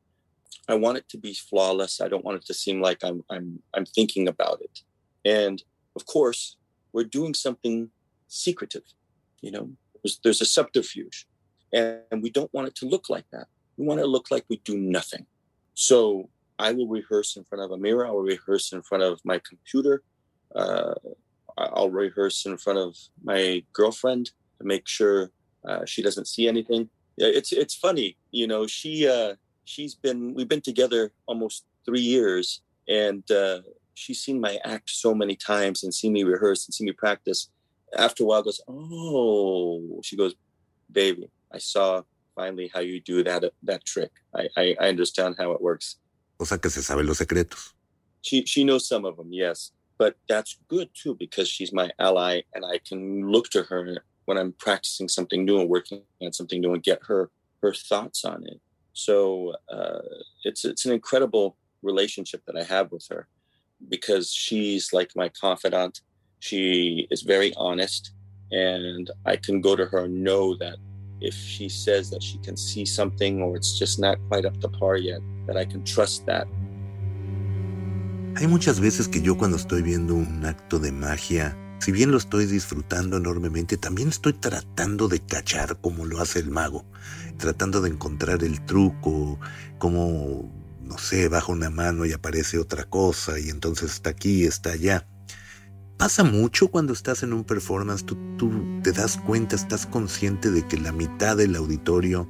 I 0.68 0.74
want 0.76 0.98
it 0.98 1.08
to 1.10 1.18
be 1.18 1.34
flawless. 1.34 2.00
I 2.00 2.08
don't 2.08 2.24
want 2.24 2.36
it 2.36 2.46
to 2.46 2.54
seem 2.54 2.80
like 2.80 3.02
i'm 3.02 3.22
i'm 3.28 3.60
i'm 3.74 3.84
thinking 3.84 4.28
about 4.28 4.60
it. 4.60 4.80
And 5.24 5.62
of 5.96 6.06
course 6.06 6.56
we're 6.92 7.04
doing 7.04 7.34
something 7.34 7.90
secretive 8.28 8.82
you 9.42 9.50
know 9.50 9.70
there's, 10.04 10.20
there's 10.23 10.40
a 10.40 10.46
subterfuge 10.46 11.26
and, 11.73 12.23
we 12.23 12.30
don't 12.30 12.52
want 12.54 12.68
it 12.68 12.76
to 12.76 12.87
look 12.87 13.11
like 13.11 13.25
that 13.32 13.46
we 13.76 13.84
want 13.84 13.99
it 13.99 14.04
to 14.04 14.08
look 14.08 14.30
like 14.30 14.44
we 14.49 14.58
do 14.64 14.78
nothing 14.78 15.26
so 15.75 16.28
i 16.61 16.70
will 16.70 16.87
rehearse 16.87 17.37
in 17.37 17.42
front 17.44 17.64
of 17.64 17.73
a 17.73 17.76
mirror 17.76 18.06
i 18.06 18.11
will 18.11 18.23
rehearse 18.23 18.73
in 18.73 18.82
front 18.82 19.02
of 19.02 19.20
my 19.25 19.40
computer 19.49 20.02
uh, 20.54 20.94
I'll 21.56 21.90
rehearse 21.90 22.46
in 22.46 22.56
front 22.58 22.78
of 22.78 22.96
my 23.23 23.62
girlfriend 23.73 24.26
to 24.58 24.64
make 24.64 24.88
sure 24.88 25.30
uh, 25.64 25.84
she 25.84 26.02
doesn't 26.02 26.26
see 26.26 26.49
anything. 26.49 26.88
It's 27.16 27.52
it's 27.52 27.75
funny, 27.75 28.16
you 28.32 28.46
know. 28.46 28.66
She 28.66 29.06
uh, 29.06 29.34
she's 29.64 29.94
been 29.94 30.34
we've 30.34 30.49
been 30.49 30.61
together 30.61 31.12
almost 31.26 31.64
three 31.84 32.00
years, 32.00 32.62
and 32.88 33.28
uh, 33.30 33.61
she's 33.94 34.20
seen 34.20 34.40
my 34.40 34.58
act 34.64 34.90
so 34.90 35.14
many 35.14 35.37
times 35.37 35.84
and 35.84 35.94
seen 35.94 36.12
me 36.12 36.25
rehearse 36.25 36.66
and 36.66 36.75
seen 36.75 36.87
me 36.87 36.92
practice. 36.92 37.50
After 37.96 38.24
a 38.24 38.26
while, 38.26 38.42
goes, 38.42 38.60
oh, 38.68 40.00
she 40.02 40.16
goes, 40.16 40.34
baby, 40.90 41.30
I 41.52 41.58
saw 41.58 42.02
finally 42.34 42.70
how 42.72 42.80
you 42.80 43.00
do 43.00 43.22
that 43.24 43.44
that 43.62 43.84
trick. 43.84 44.10
I, 44.34 44.48
I, 44.56 44.76
I 44.80 44.88
understand 44.88 45.36
how 45.38 45.52
it 45.52 45.60
works. 45.60 45.96
O 46.38 46.44
sea 46.44 46.58
que 46.58 46.70
se 46.70 46.82
sabe 46.82 47.04
los 47.04 47.18
secretos. 47.18 47.72
She 48.22 48.44
she 48.46 48.64
knows 48.64 48.88
some 48.88 49.04
of 49.04 49.16
them, 49.16 49.32
yes 49.32 49.72
but 49.98 50.16
that's 50.28 50.58
good 50.68 50.88
too 50.94 51.14
because 51.14 51.48
she's 51.48 51.72
my 51.72 51.90
ally 51.98 52.42
and 52.54 52.64
I 52.64 52.78
can 52.86 53.30
look 53.30 53.48
to 53.50 53.62
her 53.64 53.98
when 54.24 54.38
I'm 54.38 54.52
practicing 54.58 55.08
something 55.08 55.44
new 55.44 55.60
and 55.60 55.68
working 55.68 56.02
on 56.22 56.32
something 56.32 56.60
new 56.60 56.74
and 56.74 56.82
get 56.82 57.00
her 57.06 57.30
her 57.62 57.72
thoughts 57.72 58.24
on 58.24 58.44
it. 58.46 58.60
So 58.92 59.54
uh, 59.72 60.00
it's 60.44 60.64
it's 60.64 60.84
an 60.84 60.92
incredible 60.92 61.56
relationship 61.82 62.42
that 62.46 62.56
I 62.56 62.64
have 62.64 62.90
with 62.92 63.06
her 63.10 63.28
because 63.88 64.32
she's 64.32 64.92
like 64.92 65.12
my 65.14 65.28
confidant. 65.28 66.00
She 66.44 67.06
is 67.10 67.22
very 67.22 67.54
honest, 67.56 68.12
and 68.50 69.10
I 69.24 69.36
can 69.36 69.62
go 69.62 69.74
to 69.76 69.86
her 69.86 70.04
and 70.04 70.22
know 70.22 70.54
that 70.58 70.76
if 71.22 71.32
she 71.32 71.70
says 71.70 72.10
that 72.10 72.22
she 72.22 72.36
can 72.44 72.54
see 72.54 72.84
something 72.84 73.40
or 73.40 73.56
it's 73.56 73.78
just 73.78 73.98
not 73.98 74.18
quite 74.28 74.44
up 74.44 74.60
to 74.60 74.68
par 74.68 74.98
yet, 74.98 75.22
that 75.46 75.56
I 75.56 75.64
can 75.64 75.82
trust 75.84 76.26
that 76.26 76.46
Hay 78.36 78.46
muchas 78.46 78.78
veces 78.78 79.08
que 79.08 79.22
yo 79.22 79.38
cuando 79.38 79.56
estoy 79.56 79.80
viendo 79.80 80.14
un 80.14 80.44
acto 80.44 80.78
de 80.78 80.92
magia, 80.92 81.56
si 81.78 81.92
bien 81.92 82.10
lo 82.10 82.18
estoy 82.18 82.44
disfrutando 82.44 83.16
enormemente, 83.16 83.78
también 83.78 84.08
estoy 84.10 84.34
tratando 84.34 85.08
de 85.08 85.20
cachar 85.20 85.78
cómo 85.80 86.04
lo 86.04 86.20
hace 86.20 86.40
el 86.40 86.50
mago, 86.50 86.84
tratando 87.38 87.80
de 87.80 87.88
encontrar 87.88 88.44
el 88.44 88.62
truco, 88.66 89.40
cómo, 89.78 90.52
no 90.82 90.98
sé, 90.98 91.28
baja 91.28 91.52
una 91.52 91.70
mano 91.70 92.04
y 92.04 92.12
aparece 92.12 92.58
otra 92.58 92.84
cosa 92.84 93.40
y 93.40 93.48
entonces 93.48 93.92
está 93.92 94.10
aquí, 94.10 94.44
está 94.44 94.72
allá. 94.72 95.06
Pasa 95.96 96.24
mucho 96.24 96.68
cuando 96.68 96.92
estás 96.92 97.22
en 97.22 97.32
un 97.32 97.44
performance, 97.44 98.04
tú, 98.04 98.16
te 98.82 98.92
das 98.92 99.16
cuenta, 99.16 99.56
estás 99.56 99.86
consciente 99.86 100.50
de 100.50 100.66
que 100.66 100.76
la 100.76 100.92
mitad 100.92 101.36
del 101.36 101.56
auditorio 101.56 102.28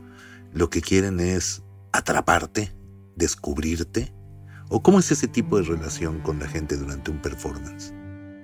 lo 0.52 0.70
que 0.70 0.80
quieren 0.80 1.18
es 1.18 1.62
atraparte, 1.92 2.74
descubrirte, 3.16 4.12
¿O 4.70 4.82
cómo 4.82 4.98
es 4.98 5.10
ese 5.12 5.28
tipo 5.28 5.56
de 5.56 5.62
relación 5.62 6.20
con 6.22 6.38
la 6.38 6.48
gente 6.48 6.76
durante 6.76 7.10
un 7.10 7.20
performance? 7.20 7.92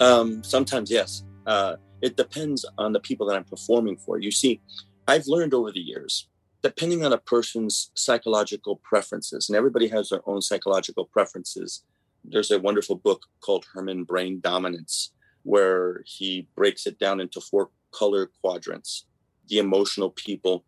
Um, 0.00 0.42
sometimes, 0.42 0.90
yes. 0.90 1.24
Uh, 1.46 1.76
it 2.02 2.16
depends 2.16 2.64
on 2.78 2.92
the 2.92 3.00
people 3.00 3.26
that 3.26 3.36
I'm 3.36 3.44
performing 3.44 3.96
for. 3.96 4.18
You 4.18 4.30
see, 4.30 4.60
I've 5.08 5.26
learned 5.26 5.54
over 5.54 5.72
the 5.72 5.80
years, 5.80 6.28
depending 6.62 7.04
on 7.04 7.12
a 7.12 7.18
person's 7.18 7.90
psychological 7.94 8.80
preferences, 8.82 9.48
and 9.48 9.56
everybody 9.56 9.88
has 9.88 10.10
their 10.10 10.20
own 10.26 10.42
psychological 10.42 11.06
preferences. 11.06 11.84
There's 12.24 12.50
a 12.50 12.58
wonderful 12.58 12.96
book 12.96 13.26
called 13.40 13.66
Herrmann 13.72 14.04
Brain 14.04 14.40
Dominance, 14.40 15.12
where 15.42 16.02
he 16.06 16.46
breaks 16.54 16.86
it 16.86 16.98
down 16.98 17.20
into 17.20 17.40
four 17.40 17.70
color 17.92 18.30
quadrants. 18.40 19.06
The 19.48 19.58
emotional 19.58 20.10
people 20.10 20.64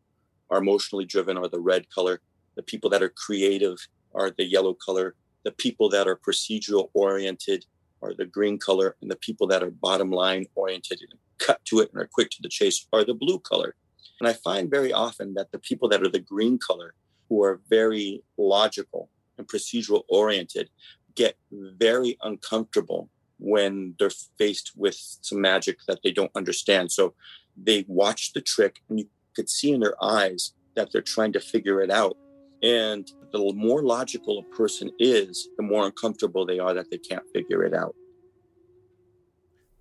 are 0.51 0.59
emotionally 0.59 1.05
driven 1.05 1.37
are 1.37 1.49
the 1.49 1.61
red 1.61 1.89
color. 1.91 2.21
The 2.57 2.63
people 2.63 2.91
that 2.91 3.03
are 3.03 3.11
creative 3.11 3.79
are 4.15 4.31
the 4.31 4.45
yellow 4.45 4.75
color 4.75 5.15
the 5.45 5.53
people 5.53 5.89
that 5.91 6.07
are 6.07 6.17
procedural 6.17 6.91
oriented 6.95 7.67
are 8.01 8.15
the 8.15 8.27
green 8.27 8.59
color, 8.59 8.97
and 9.01 9.11
the 9.11 9.17
people 9.17 9.47
that 9.49 9.63
are 9.63 9.71
bottom 9.71 10.11
line 10.11 10.47
oriented 10.55 11.01
and 11.09 11.19
cut 11.39 11.65
to 11.67 11.81
it 11.81 11.91
and 11.93 12.01
are 12.01 12.09
quick 12.13 12.31
to 12.31 12.43
the 12.43 12.49
chase 12.49 12.87
are 12.93 13.05
the 13.05 13.15
blue 13.15 13.39
color. 13.39 13.75
And 14.21 14.29
I 14.29 14.33
find 14.33 14.71
very 14.71 14.93
often 14.93 15.35
that 15.35 15.51
the 15.53 15.59
people 15.59 15.89
that 15.89 16.03
are 16.03 16.09
the 16.09 16.21
green 16.21 16.59
color, 16.59 16.95
who 17.29 17.43
are 17.43 17.61
very 17.69 18.23
logical 18.37 19.09
and 19.39 19.49
procedural 19.49 20.03
oriented, 20.09 20.69
get 21.15 21.37
very 21.51 22.17
uncomfortable 22.23 23.09
when 23.39 23.95
they're 23.99 24.11
faced 24.39 24.73
with 24.77 24.97
some 25.21 25.41
magic 25.41 25.79
that 25.89 26.01
they 26.03 26.13
don't 26.13 26.31
understand. 26.35 26.93
So 26.93 27.15
they 27.57 27.85
watch 27.89 28.33
the 28.33 28.41
trick, 28.41 28.81
and 28.89 29.01
you 29.01 29.09
could 29.35 29.49
see 29.49 29.73
in 29.73 29.81
their 29.81 29.97
eyes 30.03 30.55
that 30.75 30.91
they're 30.93 31.03
trying 31.03 31.33
to 31.33 31.41
figure 31.41 31.81
it 31.83 31.91
out. 31.91 32.17
And 32.63 33.11
the 33.33 33.53
more 33.55 33.83
logical 33.83 34.39
a 34.39 34.57
person 34.57 34.91
is, 34.99 35.49
the 35.57 35.65
more 35.65 35.85
uncomfortable 35.87 36.47
they 36.47 36.61
are 36.61 36.75
that 36.75 36.91
they 36.91 36.99
can't 36.99 37.25
figure 37.35 37.65
it 37.65 37.75
out. 37.75 37.95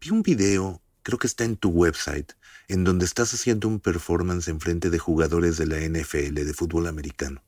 Vi 0.01 0.09
un 0.09 0.23
video, 0.23 0.81
creo 1.03 1.19
que 1.19 1.27
está 1.27 1.45
en 1.45 1.57
tu 1.57 1.69
website, 1.69 2.33
en 2.67 2.83
donde 2.83 3.05
estás 3.05 3.33
haciendo 3.35 3.67
un 3.67 3.79
performance 3.79 4.47
en 4.47 4.59
frente 4.59 4.89
de 4.89 4.97
jugadores 4.97 5.57
de 5.57 5.67
la 5.67 5.77
NFL 5.77 6.33
de 6.33 6.53
fútbol 6.53 6.87
americano. 6.87 7.43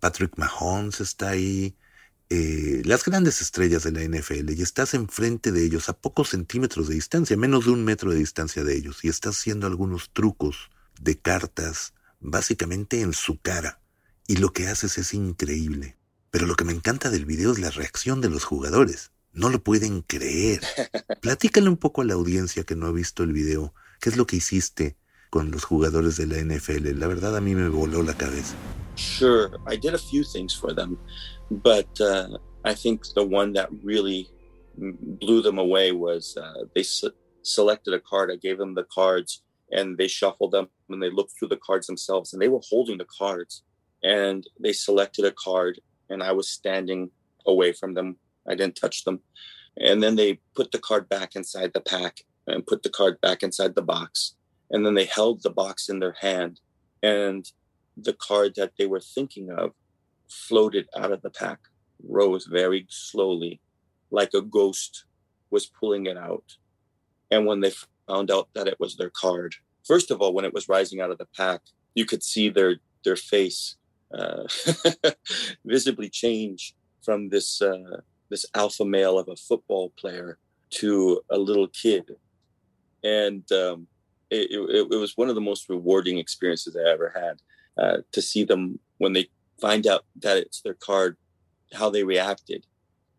Patrick 0.00 0.36
Mahomes 0.36 1.00
está 1.00 1.30
ahí, 1.30 1.76
eh, 2.30 2.82
las 2.84 3.04
grandes 3.04 3.40
estrellas 3.40 3.82
de 3.82 3.92
la 3.92 4.02
NFL 4.02 4.50
y 4.50 4.62
estás 4.62 4.94
enfrente 4.94 5.52
de 5.52 5.64
ellos 5.64 5.88
a 5.88 5.98
pocos 5.98 6.30
centímetros 6.30 6.88
de 6.88 6.94
distancia, 6.94 7.36
menos 7.36 7.66
de 7.66 7.72
un 7.72 7.84
metro 7.84 8.10
de 8.10 8.18
distancia 8.18 8.64
de 8.64 8.76
ellos, 8.76 9.04
y 9.04 9.08
estás 9.08 9.38
haciendo 9.38 9.66
algunos 9.66 10.10
trucos 10.12 10.70
de 11.00 11.18
cartas 11.18 11.94
básicamente 12.20 13.00
en 13.00 13.12
su 13.12 13.40
cara. 13.40 13.80
Y 14.26 14.36
lo 14.36 14.52
que 14.52 14.68
haces 14.68 14.98
es 14.98 15.14
increíble. 15.14 15.98
Pero 16.30 16.46
lo 16.46 16.54
que 16.54 16.64
me 16.64 16.72
encanta 16.72 17.10
del 17.10 17.26
video 17.26 17.52
es 17.52 17.58
la 17.58 17.70
reacción 17.70 18.20
de 18.20 18.30
los 18.30 18.44
jugadores. 18.44 19.10
No 19.32 19.50
lo 19.50 19.62
pueden 19.62 20.02
creer. 20.02 20.62
Platícale 21.20 21.68
un 21.68 21.76
poco 21.76 22.00
a 22.02 22.04
la 22.04 22.14
audiencia 22.14 22.64
que 22.64 22.76
no 22.76 22.86
ha 22.86 22.92
visto 22.92 23.22
el 23.22 23.32
video. 23.32 23.74
¿Qué 24.00 24.08
es 24.08 24.16
lo 24.16 24.26
que 24.26 24.36
hiciste 24.36 24.96
con 25.30 25.50
los 25.50 25.64
jugadores 25.64 26.16
de 26.16 26.26
la 26.26 26.38
NFL? 26.38 26.98
La 26.98 27.06
verdad 27.06 27.36
a 27.36 27.40
mí 27.40 27.54
me 27.54 27.68
voló 27.68 28.02
la 28.02 28.16
cabeza. 28.16 28.54
Sure, 28.94 29.50
I 29.66 29.76
did 29.76 29.94
a 29.94 29.98
few 29.98 30.22
things 30.22 30.54
for 30.54 30.74
them, 30.74 30.98
but 31.62 32.00
uh, 32.00 32.28
I 32.64 32.74
think 32.74 33.04
the 33.14 33.24
one 33.24 33.52
that 33.54 33.68
really 33.82 34.28
blew 34.76 35.42
them 35.42 35.58
away 35.58 35.92
was 35.92 36.36
uh, 36.36 36.64
they 36.74 36.84
selected 37.42 37.94
a 37.94 38.00
card. 38.00 38.30
I 38.30 38.36
gave 38.36 38.58
them 38.58 38.74
the 38.74 38.86
cards 38.92 39.42
and 39.70 39.96
they 39.96 40.08
shuffled 40.08 40.52
them 40.52 40.68
and 40.88 41.02
they 41.02 41.10
looked 41.10 41.32
through 41.38 41.48
the 41.48 41.60
cards 41.64 41.86
themselves 41.86 42.32
and 42.32 42.40
they 42.40 42.48
were 42.48 42.60
holding 42.68 42.98
the 42.98 43.06
cards 43.18 43.62
and 44.02 44.46
they 44.60 44.72
selected 44.72 45.24
a 45.24 45.32
card 45.32 45.80
and 46.10 46.22
I 46.22 46.32
was 46.32 46.48
standing 46.48 47.10
away 47.46 47.72
from 47.72 47.94
them 47.94 48.16
I 48.48 48.54
didn't 48.54 48.76
touch 48.76 49.04
them. 49.04 49.20
And 49.78 50.02
then 50.02 50.16
they 50.16 50.40
put 50.54 50.72
the 50.72 50.78
card 50.78 51.08
back 51.08 51.34
inside 51.34 51.72
the 51.72 51.80
pack 51.80 52.20
and 52.46 52.66
put 52.66 52.82
the 52.82 52.90
card 52.90 53.20
back 53.20 53.42
inside 53.42 53.74
the 53.74 53.82
box. 53.82 54.34
And 54.70 54.84
then 54.84 54.94
they 54.94 55.04
held 55.04 55.42
the 55.42 55.50
box 55.50 55.88
in 55.88 56.00
their 56.00 56.16
hand. 56.20 56.60
And 57.02 57.46
the 57.96 58.14
card 58.14 58.54
that 58.56 58.72
they 58.78 58.86
were 58.86 59.00
thinking 59.00 59.50
of 59.50 59.72
floated 60.32 60.88
out 60.96 61.12
of 61.12 61.22
the 61.22 61.30
pack, 61.30 61.60
rose 62.02 62.46
very 62.46 62.86
slowly, 62.88 63.60
like 64.10 64.30
a 64.34 64.42
ghost 64.42 65.04
was 65.50 65.66
pulling 65.66 66.06
it 66.06 66.16
out. 66.16 66.56
And 67.30 67.46
when 67.46 67.60
they 67.60 67.72
found 68.08 68.30
out 68.30 68.48
that 68.54 68.68
it 68.68 68.80
was 68.80 68.96
their 68.96 69.10
card, 69.10 69.54
first 69.84 70.10
of 70.10 70.20
all, 70.20 70.34
when 70.34 70.44
it 70.44 70.54
was 70.54 70.68
rising 70.68 71.00
out 71.00 71.10
of 71.10 71.18
the 71.18 71.28
pack, 71.36 71.60
you 71.94 72.04
could 72.04 72.22
see 72.22 72.48
their 72.48 72.76
their 73.04 73.16
face 73.16 73.76
uh, 74.14 74.44
visibly 75.64 76.08
change 76.08 76.74
from 77.02 77.28
this 77.28 77.60
uh, 77.60 78.00
this 78.28 78.46
alpha 78.54 78.84
male 78.84 79.18
of 79.18 79.28
a 79.28 79.36
football 79.36 79.92
player 79.98 80.38
to 80.70 81.20
a 81.30 81.38
little 81.38 81.68
kid. 81.68 82.10
And 83.04 83.50
um, 83.52 83.86
it, 84.30 84.50
it, 84.50 84.92
it, 84.92 84.96
was 84.96 85.16
one 85.16 85.28
of 85.28 85.34
the 85.34 85.40
most 85.40 85.68
rewarding 85.68 86.18
experiences 86.18 86.76
I 86.76 86.90
ever 86.90 87.12
had 87.14 87.42
uh, 87.76 87.98
to 88.12 88.22
see 88.22 88.44
them 88.44 88.78
when 88.98 89.12
they 89.12 89.28
find 89.60 89.86
out 89.86 90.04
that 90.20 90.38
it's 90.38 90.60
their 90.60 90.74
card, 90.74 91.16
how 91.72 91.90
they 91.90 92.04
reacted. 92.04 92.66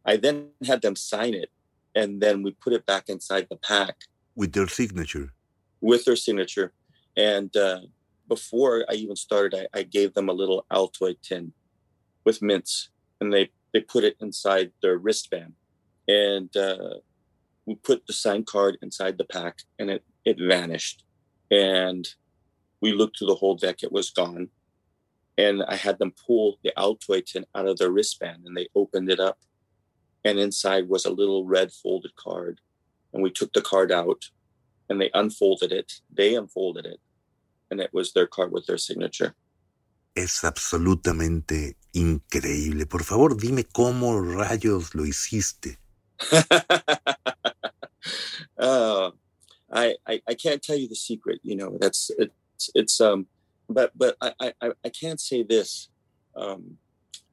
I 0.06 0.18
then 0.18 0.50
had 0.66 0.82
them 0.82 0.96
sign 0.96 1.34
it, 1.34 1.50
and 1.96 2.22
then 2.22 2.44
we 2.44 2.52
put 2.52 2.74
it 2.74 2.86
back 2.86 3.10
inside 3.10 3.48
the 3.50 3.58
pack 3.58 3.96
with 4.36 4.54
their 4.54 4.68
signature. 4.68 5.34
With 5.82 6.06
their 6.06 6.16
signature, 6.16 6.74
and 7.16 7.56
uh, 7.56 7.82
before 8.28 8.86
I 8.90 8.94
even 8.94 9.16
started, 9.16 9.68
I, 9.74 9.80
I 9.80 9.84
gave 9.84 10.14
them 10.14 10.30
a 10.30 10.34
little 10.34 10.66
Altoid 10.72 11.18
tin 11.22 11.54
with 12.26 12.42
mints, 12.42 12.90
and 13.20 13.32
they 13.34 13.52
they 13.74 13.82
put 13.82 14.04
it 14.04 14.16
inside 14.22 14.72
their 14.82 14.98
wristband, 14.98 15.54
and 16.08 16.56
uh, 16.56 16.96
we 17.66 17.76
put 17.76 18.06
the 18.08 18.14
sign 18.14 18.44
card 18.44 18.78
inside 18.82 19.18
the 19.18 19.26
pack, 19.26 19.60
and 19.80 19.90
it 19.90 20.04
it 20.26 20.38
vanished. 20.40 21.04
And 21.52 22.08
we 22.82 22.94
looked 22.94 23.20
through 23.20 23.28
the 23.28 23.36
whole 23.36 23.56
deck; 23.56 23.84
it 23.84 23.92
was 23.92 24.10
gone. 24.10 24.50
And 25.38 25.64
I 25.64 25.76
had 25.76 25.98
them 25.98 26.14
pull 26.28 26.60
the 26.64 26.74
Altoid 26.78 27.26
tin 27.26 27.46
out 27.56 27.68
of 27.68 27.78
their 27.78 27.90
wristband, 27.90 28.44
and 28.46 28.56
they 28.56 28.68
opened 28.76 29.10
it 29.10 29.20
up, 29.20 29.40
and 30.24 30.38
inside 30.40 30.88
was 30.88 31.06
a 31.06 31.12
little 31.12 31.46
red 31.46 31.72
folded 31.72 32.16
card. 32.16 32.60
And 33.14 33.24
we 33.24 33.32
took 33.32 33.54
the 33.54 33.62
card 33.62 33.92
out, 33.92 34.30
and 34.90 35.02
they 35.02 35.10
unfolded 35.14 35.72
it. 35.72 35.92
They 36.12 36.36
unfolded 36.36 36.86
it, 36.86 37.00
and 37.72 37.80
it 37.80 37.92
was 37.94 38.14
their 38.14 38.28
card 38.28 38.52
with 38.52 38.66
their 38.66 38.78
signature. 38.78 39.36
Es 40.16 40.44
absolutamente 40.44 41.78
increíble. 41.92 42.86
Por 42.86 43.04
favor, 43.04 43.36
dime 43.36 43.64
cómo 43.64 44.22
rayos 44.22 44.94
lo 44.94 45.06
hiciste. 45.06 45.80
uh, 48.60 49.12
I, 49.72 49.96
I, 50.06 50.22
I 50.28 50.34
can't 50.36 50.62
tell 50.62 50.76
you 50.76 50.88
the 50.88 50.96
secret. 50.96 51.40
You 51.42 51.56
know, 51.56 51.78
that's 51.80 52.12
it's 52.20 52.70
it's 52.76 53.02
um, 53.02 53.26
but 53.74 53.92
but 53.96 54.16
I 54.22 54.54
I, 54.62 54.72
I 54.84 54.90
can't 54.90 55.20
say 55.20 55.44
this. 55.44 55.90
Um, 56.36 56.78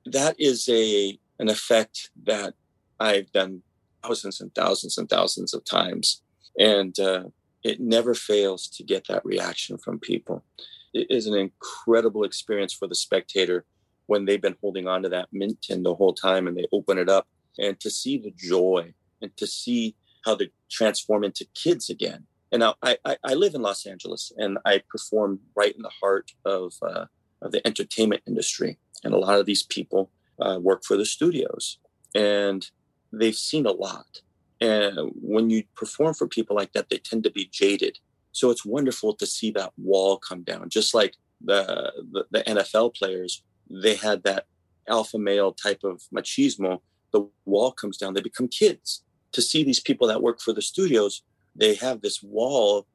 that 0.07 0.37
is 0.39 0.69
a 0.69 1.19
an 1.39 1.49
effect 1.49 2.11
that 2.25 2.55
I've 2.99 3.31
done 3.33 3.63
thousands 4.03 4.41
and 4.41 4.55
thousands 4.55 4.99
and 4.99 5.09
thousands 5.09 5.55
of 5.55 5.65
times, 5.65 6.23
and 6.59 6.99
uh, 6.99 7.25
it 7.63 7.81
never 7.81 8.15
fails 8.15 8.69
to 8.69 8.85
get 8.85 9.07
that 9.09 9.25
reaction 9.25 9.79
from 9.79 9.99
people. 9.99 10.45
It 10.93 11.07
is 11.11 11.27
an 11.27 11.35
incredible 11.35 12.25
experience 12.25 12.73
for 12.73 12.89
the 12.89 12.95
spectator 12.95 13.65
when 14.07 14.25
they've 14.25 14.43
been 14.43 14.57
holding 14.61 14.89
on 14.89 15.03
to 15.03 15.09
that 15.09 15.29
mint 15.33 15.63
tin 15.63 15.83
the 15.83 15.95
whole 15.95 16.15
time 16.15 16.49
and 16.49 16.57
they 16.57 16.67
open 16.73 16.99
it 16.99 17.09
up 17.09 17.29
and 17.59 17.79
to 17.79 17.91
see 17.91 18.19
the 18.19 18.33
joy 18.37 18.93
and 19.23 19.37
to 19.37 19.47
see 19.47 19.95
how 20.25 20.35
they 20.35 20.51
transform 20.71 21.23
into 21.23 21.47
kids 21.55 21.89
again. 21.89 22.27
And 22.53 22.61
now 22.61 22.75
I, 22.83 22.99
I, 23.05 23.17
I 23.25 23.35
live 23.35 23.55
in 23.55 23.63
Los 23.63 23.87
Angeles 23.87 24.33
and 24.37 24.59
I 24.65 24.83
perform 24.89 25.41
right 25.55 25.75
in 25.75 25.83
the 25.83 25.93
heart 26.01 26.33
of, 26.45 26.75
uh, 26.83 27.07
of 27.43 27.53
the 27.53 27.65
entertainment 27.67 28.23
industry. 28.27 28.79
And 29.05 29.15
a 29.15 29.19
lot 29.19 29.39
of 29.39 29.47
these 29.47 29.63
people 29.63 30.11
uh, 30.41 30.59
work 30.61 30.85
for 30.85 30.97
the 30.97 31.05
studios 31.05 31.79
and 32.15 32.69
they've 33.13 33.37
seen 33.37 33.67
a 33.67 33.73
lot. 33.73 34.23
And 34.61 35.13
when 35.15 35.49
you 35.49 35.65
perform 35.75 36.15
for 36.15 36.27
people 36.27 36.57
like 36.57 36.73
that, 36.73 36.91
they 36.91 36.99
tend 36.99 37.25
to 37.25 37.31
be 37.31 37.49
jaded. 37.51 37.99
So 38.33 38.51
it's 38.51 38.65
wonderful 38.65 39.15
to 39.15 39.27
see 39.27 39.51
that 39.53 39.73
wall 39.79 40.19
come 40.19 40.43
down, 40.43 40.69
just 40.69 40.95
like 40.95 41.15
the, 41.41 41.93
the, 42.13 42.27
the 42.31 42.43
NFL 42.43 42.95
players 42.95 43.43
they 43.71 43.95
had 43.95 44.25
that 44.25 44.47
alpha 44.89 45.19
male 45.19 45.53
type 45.53 45.85
of 45.85 46.03
machismo, 46.15 46.81
the 47.13 47.29
wall 47.45 47.73
comes 47.73 47.97
down, 47.97 48.15
they 48.15 48.21
become 48.21 48.49
kids. 48.49 49.05
To 49.33 49.43
see 49.43 49.63
these 49.63 49.79
people 49.79 50.09
that 50.09 50.23
work 50.23 50.41
for 50.41 50.53
the 50.53 50.61
studios, 50.61 51.23
they 51.61 51.75
have 51.75 52.01
this 52.01 52.23
wall 52.23 52.87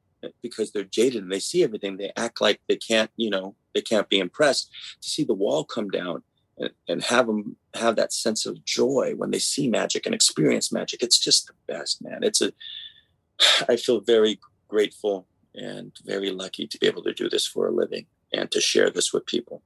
because 0.42 0.72
they're 0.72 0.84
jaded 0.84 1.22
and 1.22 1.32
they 1.32 1.40
see 1.40 1.62
everything. 1.62 1.96
They 1.96 2.12
act 2.16 2.40
like 2.40 2.60
they 2.68 2.76
can't, 2.76 3.10
you 3.16 3.30
know, 3.30 3.54
they 3.74 3.80
can't 3.80 4.08
be 4.08 4.18
impressed. 4.18 4.70
To 5.02 5.08
see 5.08 5.24
the 5.24 5.34
wall 5.34 5.64
come 5.64 5.88
down 5.88 6.22
and, 6.58 6.70
and 6.88 7.02
have 7.04 7.26
them 7.26 7.56
have 7.74 7.96
that 7.96 8.12
sense 8.12 8.44
of 8.44 8.64
joy 8.64 9.14
when 9.16 9.30
they 9.30 9.38
see 9.38 9.68
magic 9.68 10.04
and 10.04 10.14
experience 10.14 10.72
magic, 10.72 11.02
it's 11.02 11.18
just 11.18 11.46
the 11.46 11.54
best, 11.72 12.02
man. 12.02 12.20
It's 12.22 12.42
a, 12.42 12.52
I 13.68 13.76
feel 13.76 14.00
very 14.00 14.40
grateful 14.68 15.26
and 15.54 15.92
very 16.04 16.30
lucky 16.30 16.66
to 16.66 16.78
be 16.78 16.86
able 16.86 17.04
to 17.04 17.14
do 17.14 17.28
this 17.28 17.46
for 17.46 17.68
a 17.68 17.72
living 17.72 18.06
and 18.32 18.50
to 18.50 18.60
share 18.60 18.90
this 18.90 19.12
with 19.12 19.24
people. 19.26 19.62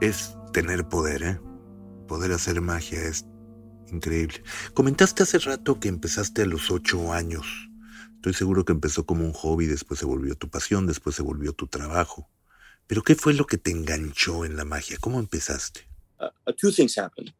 es 0.00 0.34
tener 0.52 0.88
poder, 0.88 1.22
¿eh? 1.22 1.38
Poder 2.08 2.32
hacer 2.32 2.60
magia 2.62 3.06
es 3.06 3.26
increíble. 3.90 4.42
Comentaste 4.74 5.22
hace 5.22 5.38
rato 5.38 5.80
que 5.80 5.88
empezaste 5.88 6.42
a 6.42 6.46
los 6.46 6.70
ocho 6.70 7.12
años. 7.12 7.46
Estoy 8.16 8.34
seguro 8.34 8.64
que 8.64 8.72
empezó 8.72 9.06
como 9.06 9.24
un 9.24 9.32
hobby, 9.32 9.66
después 9.66 9.98
se 10.00 10.06
volvió 10.06 10.34
tu 10.34 10.48
pasión, 10.48 10.86
después 10.86 11.16
se 11.16 11.22
volvió 11.22 11.52
tu 11.52 11.66
trabajo. 11.66 12.28
Pero 12.86 13.02
¿qué 13.02 13.14
fue 13.14 13.34
lo 13.34 13.46
que 13.46 13.56
te 13.56 13.70
enganchó 13.70 14.44
en 14.44 14.56
la 14.56 14.64
magia? 14.64 14.98
¿Cómo 15.00 15.18
empezaste? 15.18 15.86
Uh, 16.20 16.26
uh 16.46 16.52
two 16.52 16.70
things 16.70 16.96
happened. 16.98 17.32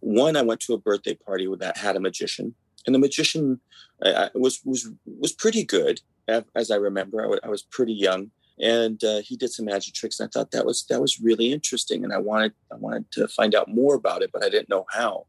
One, 0.00 0.36
I 0.36 0.42
went 0.42 0.60
to 0.66 0.74
a 0.74 0.78
birthday 0.78 1.14
party 1.14 1.46
that 1.58 1.76
had 1.76 1.96
a 1.96 2.00
magician, 2.00 2.54
and 2.86 2.94
the 2.94 2.98
magician 2.98 3.60
uh, 4.02 4.28
was 4.34 4.60
was 4.64 4.90
was 5.04 5.32
pretty 5.32 5.64
good, 5.64 6.00
as 6.26 6.70
I 6.70 6.76
remember. 6.76 7.38
I 7.44 7.48
was 7.48 7.62
pretty 7.62 7.94
young, 7.94 8.30
and 8.60 9.02
uh, 9.04 9.20
he 9.20 9.36
did 9.36 9.52
some 9.52 9.66
magic 9.66 9.94
tricks 9.94 10.20
and 10.20 10.28
i 10.28 10.30
thought 10.30 10.50
that 10.50 10.64
was 10.64 10.84
that 10.88 11.00
was 11.00 11.20
really 11.20 11.52
interesting 11.52 12.04
and 12.04 12.12
i 12.12 12.18
wanted 12.18 12.52
i 12.72 12.76
wanted 12.76 13.10
to 13.10 13.26
find 13.28 13.54
out 13.54 13.68
more 13.68 13.94
about 13.94 14.22
it 14.22 14.30
but 14.32 14.44
i 14.44 14.48
didn't 14.48 14.68
know 14.68 14.86
how 14.90 15.26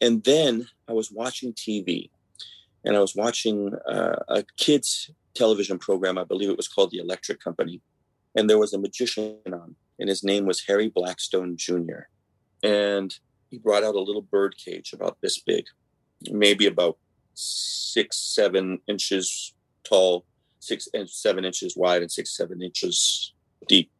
and 0.00 0.24
then 0.24 0.66
i 0.88 0.92
was 0.92 1.10
watching 1.10 1.52
tv 1.52 2.10
and 2.84 2.96
i 2.96 3.00
was 3.00 3.14
watching 3.14 3.72
uh, 3.88 4.16
a 4.28 4.44
kids 4.56 5.10
television 5.34 5.78
program 5.78 6.18
i 6.18 6.24
believe 6.24 6.50
it 6.50 6.56
was 6.56 6.68
called 6.68 6.90
the 6.90 6.98
electric 6.98 7.40
company 7.40 7.80
and 8.34 8.48
there 8.48 8.58
was 8.58 8.72
a 8.72 8.78
magician 8.78 9.38
on 9.52 9.74
and 9.98 10.08
his 10.08 10.24
name 10.24 10.46
was 10.46 10.64
harry 10.66 10.88
blackstone 10.88 11.56
jr 11.56 12.08
and 12.62 13.18
he 13.50 13.58
brought 13.58 13.84
out 13.84 13.94
a 13.94 14.00
little 14.00 14.22
bird 14.22 14.54
cage 14.56 14.92
about 14.92 15.18
this 15.20 15.38
big 15.38 15.66
maybe 16.30 16.66
about 16.66 16.96
six 17.34 18.16
seven 18.16 18.80
inches 18.88 19.54
tall 19.84 20.24
six 20.60 20.88
and 20.94 21.08
seven 21.08 21.44
inches 21.44 21.76
wide 21.76 22.02
and 22.02 22.10
six 22.10 22.36
seven 22.36 22.62
inches 22.62 23.32
deep. 23.68 23.90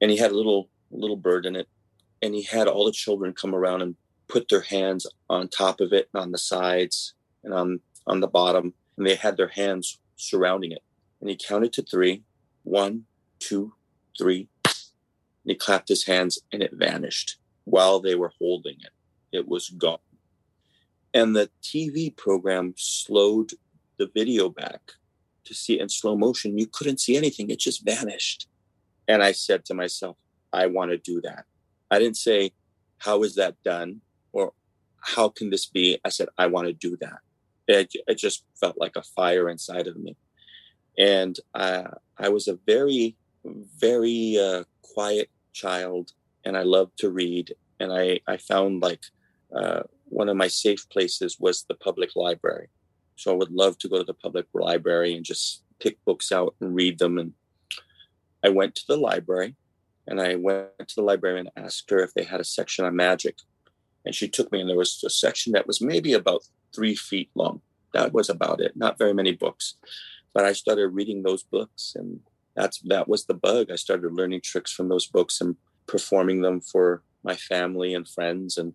And 0.00 0.10
he 0.10 0.16
had 0.16 0.32
a 0.32 0.36
little 0.36 0.68
little 0.90 1.16
bird 1.16 1.46
in 1.46 1.56
it 1.56 1.68
and 2.20 2.34
he 2.34 2.42
had 2.42 2.68
all 2.68 2.84
the 2.84 2.92
children 2.92 3.32
come 3.32 3.54
around 3.54 3.82
and 3.82 3.96
put 4.32 4.48
their 4.48 4.62
hands 4.62 5.06
on 5.28 5.48
top 5.48 5.80
of 5.80 5.92
it 5.92 6.08
and 6.12 6.22
on 6.22 6.32
the 6.32 6.38
sides 6.38 7.14
and 7.44 7.52
on 7.52 7.80
on 8.06 8.20
the 8.20 8.26
bottom 8.26 8.72
and 8.96 9.06
they 9.06 9.14
had 9.14 9.36
their 9.36 9.48
hands 9.48 9.98
surrounding 10.16 10.72
it 10.72 10.82
and 11.20 11.28
he 11.28 11.36
counted 11.36 11.72
to 11.72 11.82
three 11.82 12.22
one 12.62 13.04
two 13.38 13.74
three 14.18 14.48
and 14.64 15.50
he 15.50 15.54
clapped 15.54 15.88
his 15.88 16.06
hands 16.06 16.38
and 16.52 16.62
it 16.62 16.72
vanished 16.72 17.36
while 17.64 18.00
they 18.00 18.14
were 18.14 18.32
holding 18.38 18.76
it, 18.80 19.36
it 19.36 19.48
was 19.48 19.70
gone. 19.70 19.98
And 21.14 21.36
the 21.36 21.50
TV 21.62 22.14
program 22.16 22.74
slowed 22.76 23.52
the 23.98 24.10
video 24.12 24.48
back 24.48 24.92
to 25.44 25.54
see 25.54 25.78
it 25.78 25.82
in 25.82 25.88
slow 25.88 26.16
motion. 26.16 26.58
You 26.58 26.66
couldn't 26.66 27.00
see 27.00 27.16
anything, 27.16 27.50
it 27.50 27.58
just 27.58 27.84
vanished. 27.84 28.48
And 29.06 29.22
I 29.22 29.32
said 29.32 29.64
to 29.66 29.74
myself, 29.74 30.16
I 30.52 30.66
want 30.66 30.90
to 30.90 30.98
do 30.98 31.20
that. 31.22 31.44
I 31.90 31.98
didn't 31.98 32.16
say, 32.16 32.52
How 32.98 33.22
is 33.22 33.34
that 33.34 33.62
done? 33.62 34.00
How 35.02 35.28
can 35.28 35.50
this 35.50 35.66
be? 35.66 35.98
I 36.04 36.08
said, 36.08 36.28
I 36.38 36.46
want 36.46 36.66
to 36.68 36.72
do 36.72 36.96
that. 37.00 37.18
It, 37.68 37.92
it 38.06 38.18
just 38.18 38.44
felt 38.58 38.78
like 38.78 38.96
a 38.96 39.02
fire 39.02 39.48
inside 39.48 39.86
of 39.86 39.96
me. 39.96 40.16
And 40.98 41.38
uh, 41.54 41.88
I 42.18 42.28
was 42.28 42.48
a 42.48 42.58
very, 42.66 43.16
very 43.44 44.38
uh, 44.38 44.64
quiet 44.82 45.30
child, 45.52 46.12
and 46.44 46.56
I 46.56 46.62
loved 46.62 46.98
to 46.98 47.10
read. 47.10 47.54
And 47.80 47.92
I, 47.92 48.20
I 48.26 48.36
found 48.36 48.82
like 48.82 49.02
uh, 49.54 49.82
one 50.04 50.28
of 50.28 50.36
my 50.36 50.48
safe 50.48 50.88
places 50.88 51.38
was 51.40 51.64
the 51.64 51.74
public 51.74 52.10
library. 52.14 52.68
So 53.16 53.32
I 53.32 53.36
would 53.36 53.50
love 53.50 53.78
to 53.78 53.88
go 53.88 53.98
to 53.98 54.04
the 54.04 54.14
public 54.14 54.46
library 54.52 55.14
and 55.14 55.24
just 55.24 55.62
pick 55.80 56.02
books 56.04 56.32
out 56.32 56.54
and 56.60 56.74
read 56.74 56.98
them. 56.98 57.18
And 57.18 57.32
I 58.44 58.48
went 58.48 58.74
to 58.76 58.84
the 58.88 58.96
library 58.96 59.56
and 60.06 60.20
I 60.20 60.34
went 60.34 60.88
to 60.88 60.94
the 60.96 61.02
librarian 61.02 61.48
and 61.54 61.66
asked 61.66 61.90
her 61.90 62.00
if 62.00 62.14
they 62.14 62.24
had 62.24 62.40
a 62.40 62.44
section 62.44 62.84
on 62.84 62.96
magic. 62.96 63.38
And 64.04 64.14
she 64.14 64.28
took 64.28 64.50
me, 64.50 64.60
and 64.60 64.68
there 64.68 64.76
was 64.76 65.02
a 65.04 65.10
section 65.10 65.52
that 65.52 65.66
was 65.66 65.80
maybe 65.80 66.12
about 66.12 66.42
three 66.74 66.94
feet 66.94 67.30
long. 67.34 67.60
That 67.94 68.12
was 68.12 68.28
about 68.28 68.60
it. 68.60 68.76
Not 68.76 68.98
very 68.98 69.14
many 69.14 69.32
books, 69.32 69.74
but 70.34 70.44
I 70.44 70.52
started 70.52 70.88
reading 70.88 71.22
those 71.22 71.42
books, 71.42 71.94
and 71.94 72.20
that's 72.56 72.78
that 72.80 73.08
was 73.08 73.26
the 73.26 73.34
bug. 73.34 73.70
I 73.70 73.76
started 73.76 74.12
learning 74.12 74.40
tricks 74.42 74.72
from 74.72 74.88
those 74.88 75.06
books 75.06 75.40
and 75.40 75.56
performing 75.86 76.42
them 76.42 76.60
for 76.60 77.02
my 77.22 77.36
family 77.36 77.94
and 77.94 78.08
friends. 78.08 78.56
And 78.56 78.74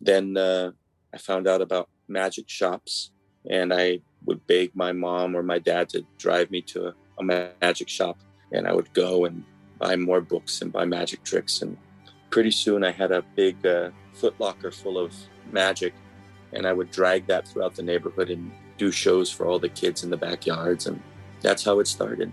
then 0.00 0.36
uh, 0.36 0.72
I 1.14 1.18
found 1.18 1.46
out 1.46 1.62
about 1.62 1.88
magic 2.08 2.48
shops, 2.48 3.10
and 3.48 3.72
I 3.72 4.00
would 4.24 4.46
beg 4.46 4.74
my 4.74 4.92
mom 4.92 5.34
or 5.34 5.42
my 5.42 5.58
dad 5.58 5.88
to 5.90 6.04
drive 6.18 6.50
me 6.50 6.60
to 6.62 6.88
a, 6.88 6.94
a 7.18 7.24
magic 7.24 7.88
shop, 7.88 8.18
and 8.52 8.66
I 8.66 8.72
would 8.72 8.92
go 8.92 9.24
and 9.24 9.44
buy 9.78 9.96
more 9.96 10.20
books 10.20 10.60
and 10.62 10.72
buy 10.72 10.84
magic 10.84 11.22
tricks. 11.22 11.62
And 11.62 11.76
pretty 12.36 12.50
soon, 12.50 12.84
I 12.84 12.92
had 12.92 13.12
a 13.12 13.22
big 13.34 13.56
uh, 13.64 13.88
footlocker 14.12 14.70
full 14.70 14.98
of 14.98 15.10
magic, 15.52 15.94
and 16.52 16.66
I 16.66 16.72
would 16.74 16.90
drag 16.90 17.26
that 17.28 17.48
throughout 17.48 17.74
the 17.74 17.82
neighborhood 17.82 18.28
and 18.28 18.52
do 18.76 18.92
shows 18.92 19.32
for 19.32 19.46
all 19.46 19.58
the 19.58 19.70
kids 19.70 20.04
in 20.04 20.10
the 20.10 20.18
backyards, 20.18 20.86
and 20.86 21.00
that's 21.40 21.64
how 21.64 21.80
it 21.80 21.86
started. 21.86 22.30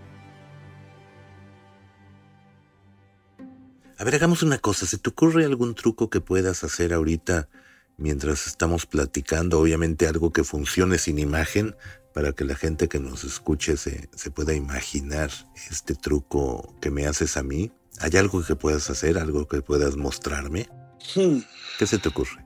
A 3.98 4.04
ver, 4.04 4.14
hagamos 4.14 4.42
una 4.42 4.58
cosa. 4.58 4.84
¿Se 4.84 4.98
te 4.98 5.08
ocurre 5.08 5.46
algún 5.46 5.74
truco 5.74 6.10
que 6.10 6.20
puedas 6.20 6.64
hacer 6.64 6.92
ahorita 6.92 7.48
mientras 7.96 8.46
estamos 8.46 8.84
platicando? 8.84 9.58
Obviamente 9.58 10.06
algo 10.06 10.34
que 10.34 10.44
funcione 10.44 10.98
sin 10.98 11.18
imagen 11.18 11.76
para 12.12 12.32
que 12.32 12.44
la 12.44 12.56
gente 12.56 12.88
que 12.88 12.98
nos 13.00 13.24
escuche 13.24 13.78
se, 13.78 14.10
se 14.14 14.30
pueda 14.30 14.52
imaginar 14.52 15.30
este 15.70 15.94
truco 15.94 16.74
que 16.82 16.90
me 16.90 17.06
haces 17.06 17.38
a 17.38 17.42
mí. 17.42 17.72
¿Hay 18.00 18.10
algo 18.18 18.42
que 18.42 18.56
puedas 18.56 18.90
hacer? 18.90 19.18
¿Algo 19.18 19.46
que 19.46 19.62
puedas 19.62 19.96
mostrarme? 19.96 20.66
Hmm. 21.14 21.40
¿Qué 21.78 21.86
se 21.86 21.98
te 21.98 22.08
ocurre? 22.08 22.44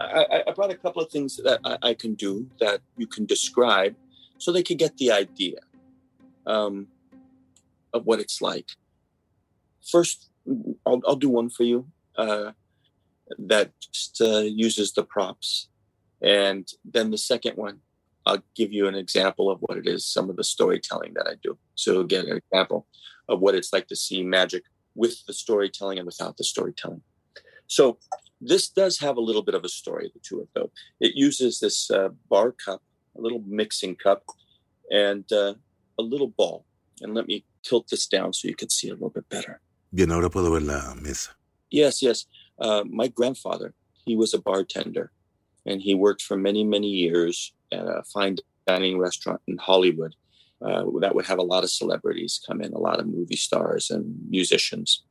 I, 0.00 0.42
I 0.46 0.52
brought 0.52 0.70
a 0.70 0.76
couple 0.76 1.02
of 1.02 1.10
things 1.10 1.36
that 1.36 1.60
I, 1.64 1.90
I, 1.90 1.94
can 1.94 2.14
do 2.14 2.46
that 2.60 2.80
you 2.96 3.06
can 3.06 3.26
describe 3.26 3.94
so 4.38 4.52
they 4.52 4.62
can 4.62 4.76
get 4.76 4.96
the 4.96 5.12
idea 5.12 5.58
um, 6.46 6.88
of 7.92 8.04
what 8.04 8.20
it's 8.20 8.40
like. 8.40 8.70
First, 9.90 10.30
I'll, 10.84 11.00
I'll 11.06 11.16
do 11.16 11.28
one 11.28 11.50
for 11.50 11.64
you 11.64 11.86
uh, 12.16 12.52
that 13.38 13.72
just, 13.80 14.20
uh, 14.20 14.40
uses 14.40 14.92
the 14.92 15.04
props. 15.04 15.68
And 16.22 16.66
then 16.84 17.10
the 17.10 17.18
second 17.18 17.56
one, 17.56 17.80
I'll 18.24 18.42
give 18.54 18.72
you 18.72 18.88
an 18.88 18.94
example 18.94 19.50
of 19.50 19.60
what 19.60 19.78
it 19.78 19.86
is, 19.86 20.04
some 20.04 20.30
of 20.30 20.36
the 20.36 20.44
storytelling 20.44 21.14
that 21.14 21.26
I 21.28 21.34
do. 21.42 21.58
So 21.74 21.92
you'll 21.92 22.26
an 22.26 22.36
example 22.36 22.86
of 23.28 23.40
what 23.40 23.54
it's 23.54 23.72
like 23.72 23.88
to 23.88 23.96
see 23.96 24.22
magic 24.22 24.64
with 24.94 25.24
the 25.26 25.32
storytelling 25.32 25.98
and 25.98 26.06
without 26.06 26.36
the 26.36 26.44
storytelling. 26.44 27.02
So 27.66 27.98
this 28.40 28.68
does 28.68 28.98
have 28.98 29.16
a 29.16 29.20
little 29.20 29.42
bit 29.42 29.54
of 29.54 29.64
a 29.64 29.68
story 29.68 30.12
to 30.22 30.40
it, 30.40 30.48
though. 30.54 30.70
It 31.00 31.14
uses 31.14 31.60
this 31.60 31.90
uh, 31.90 32.10
bar 32.28 32.52
cup, 32.52 32.82
a 33.16 33.20
little 33.20 33.42
mixing 33.46 33.96
cup, 33.96 34.24
and 34.90 35.30
uh, 35.32 35.54
a 35.98 36.02
little 36.02 36.28
ball. 36.28 36.64
And 37.00 37.14
let 37.14 37.26
me 37.26 37.44
tilt 37.62 37.88
this 37.88 38.06
down 38.06 38.32
so 38.32 38.48
you 38.48 38.54
can 38.54 38.70
see 38.70 38.88
a 38.88 38.92
little 38.92 39.10
bit 39.10 39.28
better. 39.28 39.60
Bien, 39.92 40.10
ahora 40.10 40.30
puedo 40.30 40.50
ver 40.50 40.60
la 40.60 40.94
mesa. 40.94 41.30
Yes, 41.70 42.02
yes. 42.02 42.26
Uh, 42.58 42.84
my 42.88 43.08
grandfather, 43.08 43.74
he 44.04 44.16
was 44.16 44.32
a 44.34 44.38
bartender, 44.38 45.10
and 45.66 45.82
he 45.82 45.94
worked 45.94 46.22
for 46.22 46.36
many, 46.36 46.64
many 46.64 46.88
years 46.88 47.52
at 47.72 47.86
a 47.86 48.02
fine 48.12 48.36
dining 48.66 48.98
restaurant 48.98 49.40
in 49.46 49.56
Hollywood 49.58 50.14
uh, 50.64 50.84
that 51.00 51.14
would 51.14 51.26
have 51.26 51.38
a 51.38 51.42
lot 51.42 51.64
of 51.64 51.70
celebrities 51.70 52.40
come 52.46 52.60
in, 52.60 52.72
a 52.72 52.78
lot 52.78 52.98
of 52.98 53.06
movie 53.06 53.36
stars 53.36 53.90
and 53.90 54.16
musicians. 54.28 55.02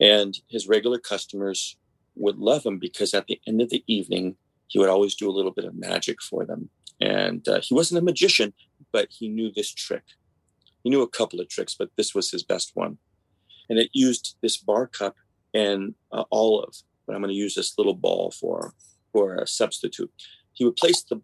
And 0.00 0.38
his 0.48 0.68
regular 0.68 0.98
customers 0.98 1.76
would 2.14 2.38
love 2.38 2.64
him 2.64 2.78
because 2.78 3.14
at 3.14 3.26
the 3.26 3.40
end 3.46 3.60
of 3.60 3.70
the 3.70 3.82
evening, 3.86 4.36
he 4.68 4.78
would 4.78 4.88
always 4.88 5.14
do 5.14 5.28
a 5.28 5.32
little 5.32 5.50
bit 5.50 5.64
of 5.64 5.74
magic 5.74 6.22
for 6.22 6.44
them. 6.44 6.70
And 7.00 7.46
uh, 7.48 7.60
he 7.60 7.74
wasn't 7.74 8.00
a 8.00 8.04
magician, 8.04 8.52
but 8.92 9.08
he 9.10 9.28
knew 9.28 9.50
this 9.50 9.72
trick. 9.72 10.04
He 10.84 10.90
knew 10.90 11.02
a 11.02 11.08
couple 11.08 11.40
of 11.40 11.48
tricks, 11.48 11.74
but 11.76 11.90
this 11.96 12.14
was 12.14 12.30
his 12.30 12.42
best 12.42 12.72
one. 12.74 12.98
And 13.68 13.78
it 13.78 13.90
used 13.92 14.36
this 14.42 14.56
bar 14.56 14.86
cup 14.86 15.16
and 15.54 15.94
uh, 16.12 16.24
olive, 16.30 16.74
but 17.06 17.14
I'm 17.14 17.22
going 17.22 17.32
to 17.32 17.38
use 17.38 17.54
this 17.54 17.76
little 17.78 17.94
ball 17.94 18.30
for 18.30 18.74
for 19.12 19.36
a 19.36 19.46
substitute. 19.46 20.12
He 20.52 20.64
would 20.64 20.76
place 20.76 21.02
the 21.02 21.20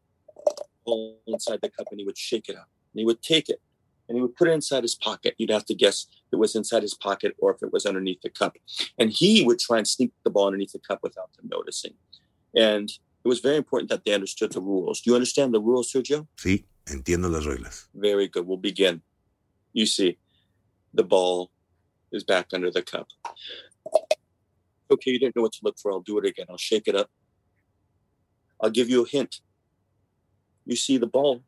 ball 0.84 1.20
inside 1.26 1.60
the 1.62 1.68
cup 1.68 1.88
and 1.90 2.00
he 2.00 2.06
would 2.06 2.18
shake 2.18 2.48
it 2.48 2.56
up. 2.56 2.68
And 2.94 3.00
he 3.00 3.04
would 3.04 3.22
take 3.22 3.48
it 3.48 3.60
and 4.08 4.16
he 4.16 4.22
would 4.22 4.36
put 4.36 4.48
it 4.48 4.52
inside 4.52 4.84
his 4.84 4.94
pocket. 4.94 5.34
You'd 5.38 5.50
have 5.50 5.64
to 5.66 5.74
guess 5.74 6.06
if 6.10 6.32
it 6.32 6.38
was 6.38 6.54
inside 6.54 6.82
his 6.82 6.94
pocket 6.94 7.34
or 7.38 7.52
if 7.52 7.62
it 7.62 7.72
was 7.72 7.86
underneath 7.86 8.20
the 8.22 8.30
cup. 8.30 8.56
And 8.98 9.10
he 9.10 9.44
would 9.44 9.58
try 9.58 9.78
and 9.78 9.88
sneak 9.88 10.12
the 10.22 10.30
ball 10.30 10.46
underneath 10.46 10.72
the 10.72 10.78
cup 10.78 11.00
without 11.02 11.32
them 11.36 11.48
noticing. 11.50 11.94
And 12.54 12.88
it 12.88 13.28
was 13.28 13.40
very 13.40 13.56
important 13.56 13.90
that 13.90 14.04
they 14.04 14.12
understood 14.12 14.52
the 14.52 14.60
rules. 14.60 15.00
Do 15.00 15.10
you 15.10 15.14
understand 15.14 15.52
the 15.52 15.60
rules, 15.60 15.92
Sergio? 15.92 16.28
Sí, 16.36 16.66
entiendo 16.86 17.30
las 17.30 17.46
reglas. 17.46 17.88
Very 17.94 18.28
good. 18.28 18.46
We'll 18.46 18.58
begin. 18.58 19.02
You 19.72 19.86
see, 19.86 20.18
the 20.92 21.02
ball 21.02 21.50
is 22.12 22.22
back 22.22 22.48
under 22.52 22.70
the 22.70 22.82
cup. 22.82 23.08
Okay, 24.90 25.10
you 25.10 25.18
didn't 25.18 25.34
know 25.34 25.42
what 25.42 25.52
to 25.52 25.60
look 25.62 25.78
for. 25.78 25.90
I'll 25.90 26.00
do 26.00 26.18
it 26.18 26.26
again. 26.26 26.46
I'll 26.48 26.58
shake 26.58 26.86
it 26.86 26.94
up. 26.94 27.10
I'll 28.60 28.70
give 28.70 28.88
you 28.88 29.04
a 29.04 29.08
hint. 29.08 29.40
You 30.66 30.76
see 30.76 30.98
the 30.98 31.06
ball. 31.06 31.42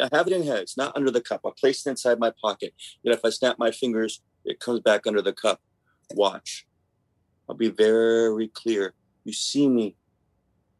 I 0.00 0.08
have 0.12 0.26
it 0.26 0.32
in 0.32 0.42
here. 0.42 0.56
It's 0.56 0.76
not 0.76 0.96
under 0.96 1.10
the 1.10 1.20
cup. 1.20 1.42
I'll 1.44 1.52
place 1.52 1.86
it 1.86 1.90
inside 1.90 2.18
my 2.18 2.32
pocket. 2.40 2.74
Yet 3.02 3.14
if 3.14 3.24
I 3.24 3.30
snap 3.30 3.58
my 3.58 3.70
fingers, 3.70 4.20
it 4.44 4.60
comes 4.60 4.80
back 4.80 5.06
under 5.06 5.22
the 5.22 5.32
cup. 5.32 5.60
Watch. 6.12 6.66
I'll 7.48 7.54
be 7.56 7.68
very 7.68 8.48
clear. 8.48 8.94
You 9.24 9.32
see 9.32 9.68
me 9.68 9.96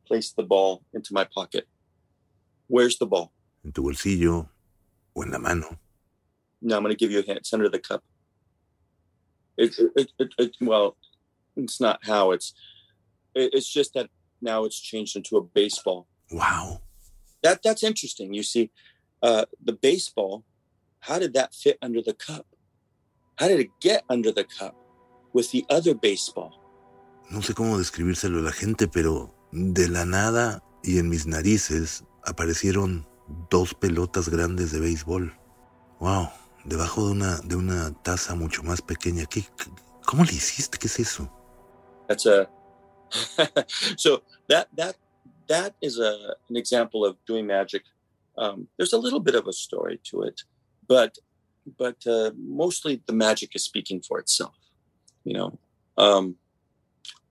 place 0.07 0.33
the 0.33 0.43
ball 0.43 0.83
into 0.93 1.13
my 1.13 1.25
pocket. 1.25 1.69
Where's 2.69 2.99
the 2.99 3.07
ball? 3.07 3.33
En 3.65 3.73
tu 3.73 3.83
bolsillo 3.83 4.49
o 5.15 5.23
en 5.23 5.31
la 5.31 5.39
mano. 5.39 5.79
No, 6.63 6.77
I'm 6.77 6.83
going 6.83 6.95
to 6.95 6.99
give 6.99 7.11
you 7.11 7.21
a 7.21 7.23
hint. 7.23 7.39
It's 7.39 7.53
under 7.53 7.69
the 7.69 7.79
cup. 7.79 8.03
It, 9.57 9.75
it, 9.97 10.13
it, 10.19 10.35
it 10.39 10.57
well, 10.61 10.97
it's 11.57 11.81
not 11.81 12.01
how 12.05 12.31
it's. 12.31 12.55
It, 13.35 13.55
it's 13.55 13.69
just 13.69 13.95
that 13.95 14.09
now 14.41 14.65
it's 14.65 14.81
changed 14.81 15.17
into 15.17 15.37
a 15.37 15.43
baseball. 15.43 16.07
Wow. 16.31 16.81
That 17.43 17.63
that's 17.63 17.83
interesting. 17.83 18.33
You 18.35 18.43
see, 18.43 18.71
uh, 19.23 19.45
the 19.65 19.73
baseball. 19.73 20.45
How 21.01 21.19
did 21.19 21.35
that 21.35 21.55
fit 21.55 21.79
under 21.83 22.03
the 22.03 22.15
cup? 22.15 22.47
How 23.37 23.49
did 23.49 23.61
it 23.61 23.71
get 23.81 24.05
under 24.11 24.33
the 24.33 24.45
cup 24.45 24.75
with 25.33 25.51
the 25.51 25.65
other 25.71 25.95
baseball? 25.95 26.53
No 27.31 27.43
sé 27.43 27.55
cómo 27.55 27.79
describírselo 27.79 28.41
a 28.41 28.43
la 28.43 28.53
gente, 28.53 28.89
pero 28.89 29.35
de 29.53 29.89
la 29.89 30.05
nada 30.05 30.63
y 30.83 30.99
en 30.99 31.09
mis 31.09 31.27
narices 31.27 32.05
aparecieron 32.25 33.07
dos 33.51 33.75
pelotas 33.75 34.29
grandes 34.29 34.73
de 34.73 34.81
béisbol. 34.81 35.33
Wow, 36.01 36.29
debajo 36.65 37.07
de 37.07 37.13
una, 37.13 37.37
de 37.39 37.57
una 37.57 37.93
taza 38.03 38.35
mucho 38.35 38.63
más 38.63 38.83
pequeña. 38.83 39.27
¿Qué, 39.27 39.45
¿Cómo 40.05 40.25
le 40.25 40.33
hiciste? 40.33 40.79
¿Qué 40.79 40.89
es 40.89 40.99
eso? 40.99 41.31
That's 42.09 42.27
a 42.27 42.51
so 43.97 44.23
that 44.49 44.69
that 44.77 44.97
that 45.49 45.75
is 45.81 45.99
a 45.99 46.37
an 46.49 46.57
example 46.57 47.05
of 47.05 47.17
doing 47.27 47.47
magic. 47.47 47.85
Um, 48.43 48.59
there's 48.77 48.95
a 48.99 49.03
little 49.05 49.23
bit 49.29 49.37
of 49.41 49.47
a 49.47 49.53
story 49.53 49.97
to 50.09 50.23
it, 50.29 50.39
but 50.89 51.13
but 51.83 51.99
uh, 52.07 52.31
mostly 52.65 53.03
the 53.07 53.17
magic 53.27 53.51
is 53.55 53.65
speaking 53.71 54.01
for 54.09 54.17
itself. 54.19 54.57
You 55.25 55.35
know. 55.39 55.59
Um, 55.99 56.37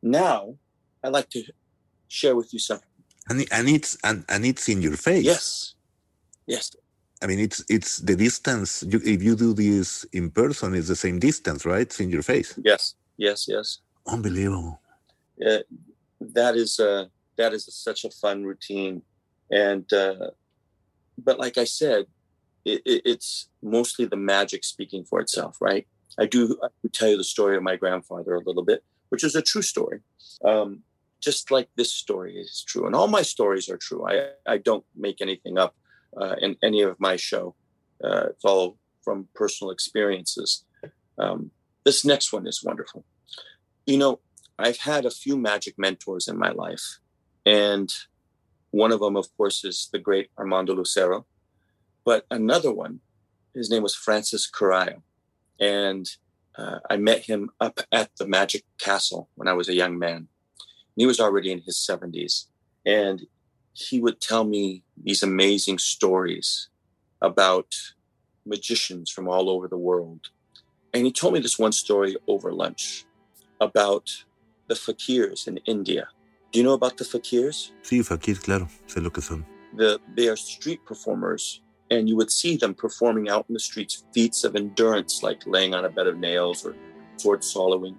now, 0.02 0.56
I'd 1.04 1.13
like 1.17 1.30
to 1.32 1.41
share 2.08 2.36
with 2.36 2.54
you 2.54 2.60
something. 2.60 2.88
And, 3.30 3.45
and 3.52 3.67
it's 3.67 3.98
and, 4.04 4.24
and 4.30 4.45
it's 4.45 4.69
in 4.69 4.82
your 4.82 4.98
face. 4.98 5.26
Yes. 5.26 5.74
Yes. 6.48 6.76
I 7.22 7.28
mean, 7.28 7.39
it's 7.39 7.60
it's 7.69 7.98
the 7.98 8.15
distance. 8.15 8.84
You, 8.88 9.00
if 9.04 9.22
you 9.24 9.36
do 9.36 9.54
this 9.54 10.06
in 10.13 10.30
person, 10.32 10.76
it's 10.76 10.88
the 10.88 10.95
same 10.95 11.19
distance, 11.19 11.65
right? 11.65 11.82
It's 11.82 12.00
in 12.00 12.10
your 12.10 12.24
face. 12.24 12.54
Yes. 12.63 12.95
Yes. 13.17 13.48
Yes. 13.48 13.80
Unbelievable. 14.08 14.80
uh, 15.45 15.60
that 16.19 16.56
is 16.56 16.80
uh, 16.80 17.06
that 17.38 17.54
is 17.54 17.67
such 17.74 18.06
a 18.06 18.10
fun 18.10 18.43
routine, 18.43 19.02
and 19.52 19.91
uh, 19.93 20.32
but 21.23 21.39
like 21.39 21.58
I 21.58 21.65
said, 21.65 22.05
it, 22.65 22.82
it, 22.86 23.01
it's 23.05 23.49
mostly 23.62 24.05
the 24.05 24.17
magic 24.17 24.63
speaking 24.63 25.03
for 25.03 25.19
itself, 25.19 25.58
right? 25.62 25.88
I 26.19 26.25
do, 26.25 26.58
I 26.63 26.67
do 26.82 26.89
tell 26.89 27.10
you 27.10 27.17
the 27.17 27.23
story 27.23 27.55
of 27.55 27.63
my 27.63 27.75
grandfather 27.75 28.36
a 28.36 28.43
little 28.43 28.63
bit, 28.63 28.84
which 29.10 29.23
is 29.23 29.36
a 29.36 29.41
true 29.41 29.62
story. 29.62 29.99
Um, 30.43 30.84
just 31.21 31.51
like 31.51 31.69
this 31.75 31.91
story 31.91 32.38
is 32.38 32.63
true, 32.65 32.86
and 32.86 32.95
all 32.95 33.08
my 33.08 33.21
stories 33.21 33.69
are 33.69 33.77
true. 33.77 34.08
I 34.08 34.29
I 34.47 34.58
don't 34.58 34.86
make 34.95 35.21
anything 35.21 35.58
up 35.58 35.75
uh, 36.19 36.36
in 36.41 36.55
any 36.63 36.82
of 36.82 36.99
my 36.99 37.15
show. 37.17 37.55
Uh, 38.03 38.27
it's 38.29 38.45
all 38.45 38.77
from 39.03 39.27
personal 39.36 39.71
experiences. 39.71 40.63
Um, 41.17 41.51
this 41.84 42.05
next 42.05 42.32
one 42.32 42.47
is 42.47 42.63
wonderful. 42.63 43.03
You 43.86 43.97
know, 43.97 44.19
I've 44.58 44.77
had 44.77 45.05
a 45.05 45.12
few 45.12 45.38
magic 45.38 45.75
mentors 45.77 46.27
in 46.27 46.38
my 46.38 46.51
life, 46.51 46.99
and 47.45 47.93
one 48.71 48.91
of 48.91 48.99
them, 48.99 49.15
of 49.15 49.36
course, 49.36 49.63
is 49.63 49.89
the 49.91 49.99
great 49.99 50.29
Armando 50.38 50.73
Lucero. 50.73 51.25
But 52.05 52.25
another 52.29 52.71
one, 52.71 53.01
his 53.53 53.69
name 53.69 53.84
was 53.84 53.95
Francis 53.95 54.49
Carrallo, 54.49 55.01
and 55.60 56.10
uh, 56.55 56.79
I 56.89 56.97
met 56.97 57.21
him 57.21 57.49
up 57.60 57.82
at 57.91 58.12
the 58.17 58.27
Magic 58.27 58.63
Castle 58.79 59.29
when 59.36 59.47
I 59.47 59.53
was 59.53 59.69
a 59.69 59.75
young 59.75 59.97
man. 59.97 60.15
And 60.15 60.27
He 60.95 61.05
was 61.05 61.19
already 61.19 61.51
in 61.51 61.62
his 61.62 61.77
70s, 61.77 62.45
and 62.86 63.27
he 63.73 63.99
would 63.99 64.19
tell 64.19 64.43
me 64.43 64.84
these 65.01 65.23
amazing 65.23 65.77
stories 65.77 66.69
about 67.21 67.75
magicians 68.45 69.10
from 69.10 69.27
all 69.27 69.49
over 69.49 69.67
the 69.67 69.77
world. 69.77 70.29
And 70.93 71.05
he 71.05 71.12
told 71.12 71.34
me 71.34 71.39
this 71.39 71.60
one 71.60 71.71
story 71.71 72.17
over 72.27 72.51
lunch 72.51 73.05
about 73.62 74.25
the 74.67 74.75
fakirs 74.75 75.47
in 75.47 75.58
India. 75.65 76.10
Do 76.51 76.59
you 76.59 76.65
know 76.65 76.73
about 76.73 76.97
the 76.97 77.03
fakirs? 77.03 77.71
Sí, 77.83 78.03
fakir, 78.03 78.39
claro, 78.39 78.67
sé 78.88 79.01
lo 79.01 79.12
que 79.12 79.21
son. 79.21 79.45
The, 79.75 79.99
they 80.15 80.27
are 80.27 80.35
street 80.35 80.83
performers, 80.85 81.62
and 81.91 82.09
you 82.09 82.15
would 82.15 82.31
see 82.31 82.57
them 82.57 82.73
performing 82.73 83.29
out 83.29 83.45
in 83.49 83.53
the 83.53 83.59
streets 83.59 84.03
feats 84.13 84.43
of 84.43 84.55
endurance, 84.55 85.21
like 85.21 85.45
laying 85.45 85.75
on 85.75 85.85
a 85.85 85.89
bed 85.89 86.07
of 86.07 86.17
nails 86.17 86.65
or 86.65 86.75
sword 87.17 87.43
swallowing, 87.43 87.97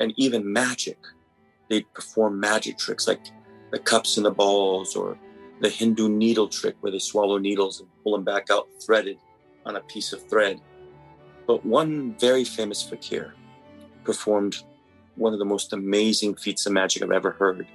and 0.00 0.12
even 0.16 0.52
magic. 0.52 0.98
They'd 1.70 1.92
perform 1.94 2.40
magic 2.40 2.78
tricks 2.78 3.08
like 3.08 3.20
the 3.70 3.78
cups 3.78 4.16
and 4.16 4.26
the 4.26 4.30
balls, 4.30 4.94
or 4.94 5.18
the 5.60 5.68
Hindu 5.68 6.08
needle 6.08 6.48
trick 6.48 6.76
where 6.80 6.92
they 6.92 6.98
swallow 6.98 7.38
needles 7.38 7.80
and 7.80 7.88
pull 8.02 8.12
them 8.12 8.24
back 8.24 8.50
out 8.50 8.68
threaded 8.84 9.18
on 9.64 9.76
a 9.76 9.80
piece 9.80 10.12
of 10.12 10.28
thread. 10.28 10.60
But 11.46 11.64
one 11.64 12.14
very 12.18 12.44
famous 12.44 12.82
fakir 12.82 13.34
performed 14.04 14.62
one 15.16 15.32
of 15.32 15.38
the 15.38 15.44
most 15.44 15.72
amazing 15.72 16.34
feats 16.36 16.66
of 16.66 16.72
magic 16.72 17.02
I've 17.02 17.10
ever 17.10 17.32
heard. 17.32 17.66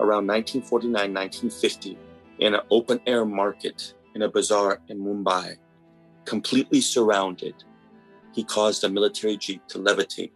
Around 0.00 0.26
1949, 0.26 0.92
1950, 0.92 1.98
in 2.38 2.54
an 2.54 2.60
open 2.70 3.00
air 3.06 3.24
market 3.24 3.94
in 4.14 4.22
a 4.22 4.28
bazaar 4.28 4.80
in 4.88 4.98
Mumbai, 4.98 5.56
completely 6.24 6.80
surrounded, 6.80 7.54
he 8.32 8.42
caused 8.42 8.84
a 8.84 8.88
military 8.88 9.36
jeep 9.36 9.66
to 9.68 9.78
levitate 9.78 10.32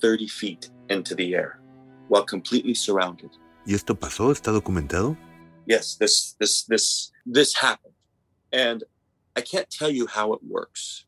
30 0.00 0.28
feet 0.28 0.70
into 0.90 1.14
the 1.14 1.34
air 1.34 1.60
while 2.08 2.24
completely 2.24 2.74
surrounded. 2.74 3.30
¿Y 3.66 3.74
esto 3.74 3.94
pasó? 3.94 4.30
¿Está 4.30 4.52
documentado? 4.52 5.16
Yes, 5.66 5.96
this 5.96 6.36
this 6.38 6.64
this 6.64 7.10
this 7.24 7.54
happened. 7.54 7.94
And 8.52 8.84
I 9.34 9.40
can't 9.40 9.68
tell 9.68 9.90
you 9.90 10.06
how 10.06 10.32
it 10.32 10.40
works, 10.42 11.04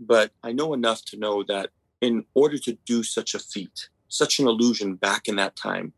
but 0.00 0.32
I 0.42 0.52
know 0.52 0.74
enough 0.74 1.04
to 1.06 1.16
know 1.16 1.44
that 1.44 1.70
in 2.00 2.24
order 2.34 2.58
to 2.58 2.76
do 2.84 3.02
such 3.02 3.34
a 3.34 3.38
feat, 3.38 3.88
such 4.08 4.40
an 4.40 4.48
illusion 4.48 4.96
back 4.96 5.28
in 5.28 5.36
that 5.36 5.54
time, 5.54 5.92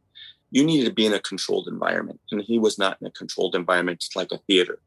you 0.54 0.62
needed 0.64 0.84
to 0.84 0.94
be 0.94 1.04
in 1.04 1.12
a 1.12 1.18
controlled 1.18 1.66
environment. 1.66 2.20
And 2.30 2.40
he 2.40 2.60
was 2.60 2.78
not 2.78 2.96
in 3.00 3.08
a 3.08 3.10
controlled 3.10 3.56
environment 3.56 4.04
like 4.14 4.30
a 4.30 4.38
theater. 4.46 4.78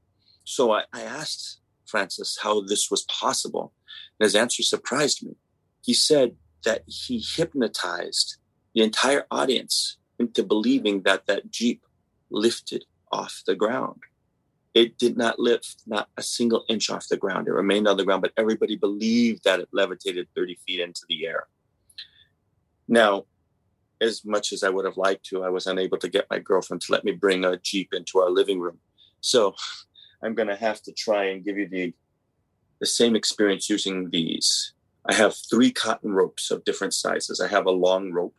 So 0.45 0.71
I, 0.71 0.84
I 0.93 1.01
asked 1.01 1.60
Francis 1.86 2.38
how 2.41 2.62
this 2.62 2.89
was 2.89 3.03
possible. 3.03 3.73
And 4.17 4.25
his 4.25 4.34
answer 4.34 4.63
surprised 4.63 5.25
me. 5.25 5.36
He 5.84 5.93
said 5.93 6.38
that 6.63 6.84
he 6.86 7.19
hypnotized 7.19 8.38
the 8.73 8.82
entire 8.82 9.25
audience 9.30 9.97
into 10.17 10.41
believing 10.41 11.01
that 11.01 11.25
that 11.27 11.51
Jeep 11.51 11.84
lifted 12.30 12.86
off 13.12 13.41
the 13.45 13.56
ground. 13.56 13.99
It 14.73 14.97
did 14.97 15.17
not 15.17 15.38
lift 15.38 15.82
not 15.86 16.08
a 16.15 16.23
single 16.23 16.63
inch 16.69 16.89
off 16.89 17.10
the 17.10 17.17
ground. 17.17 17.49
It 17.49 17.51
remained 17.51 17.89
on 17.89 17.97
the 17.97 18.06
ground, 18.06 18.21
but 18.21 18.32
everybody 18.38 18.77
believed 18.77 19.43
that 19.43 19.60
it 19.60 19.67
levitated 19.73 20.30
30 20.34 20.60
feet 20.65 20.80
into 20.80 21.01
the 21.10 21.25
air. 21.25 21.47
Now, 22.88 23.25
as 24.01 24.23
much 24.25 24.53
as 24.53 24.63
I 24.63 24.69
would 24.69 24.86
have 24.86 24.97
liked 24.97 25.25
to, 25.27 25.43
I 25.43 25.49
was 25.49 25.67
unable 25.67 25.97
to 25.99 26.10
get 26.10 26.27
my 26.29 26.39
girlfriend 26.39 26.81
to 26.81 26.91
let 26.91 27.03
me 27.03 27.12
bring 27.12 27.43
a 27.43 27.57
Jeep 27.57 27.93
into 27.93 28.19
our 28.19 28.29
living 28.29 28.60
room. 28.60 28.79
So 29.21 29.55
I'm 30.23 30.36
going 30.36 30.47
to 30.47 30.55
have 30.55 30.81
to 30.83 30.91
try 30.91 31.25
and 31.25 31.43
give 31.43 31.57
you 31.57 31.67
the, 31.67 31.93
the 32.79 32.86
same 32.86 33.15
experience 33.15 33.69
using 33.69 34.10
these. 34.10 34.73
I 35.05 35.13
have 35.13 35.36
three 35.36 35.71
cotton 35.71 36.12
ropes 36.12 36.51
of 36.51 36.65
different 36.65 36.93
sizes. 36.93 37.39
I 37.39 37.47
have 37.47 37.65
a 37.65 37.71
long 37.71 38.12
rope, 38.12 38.36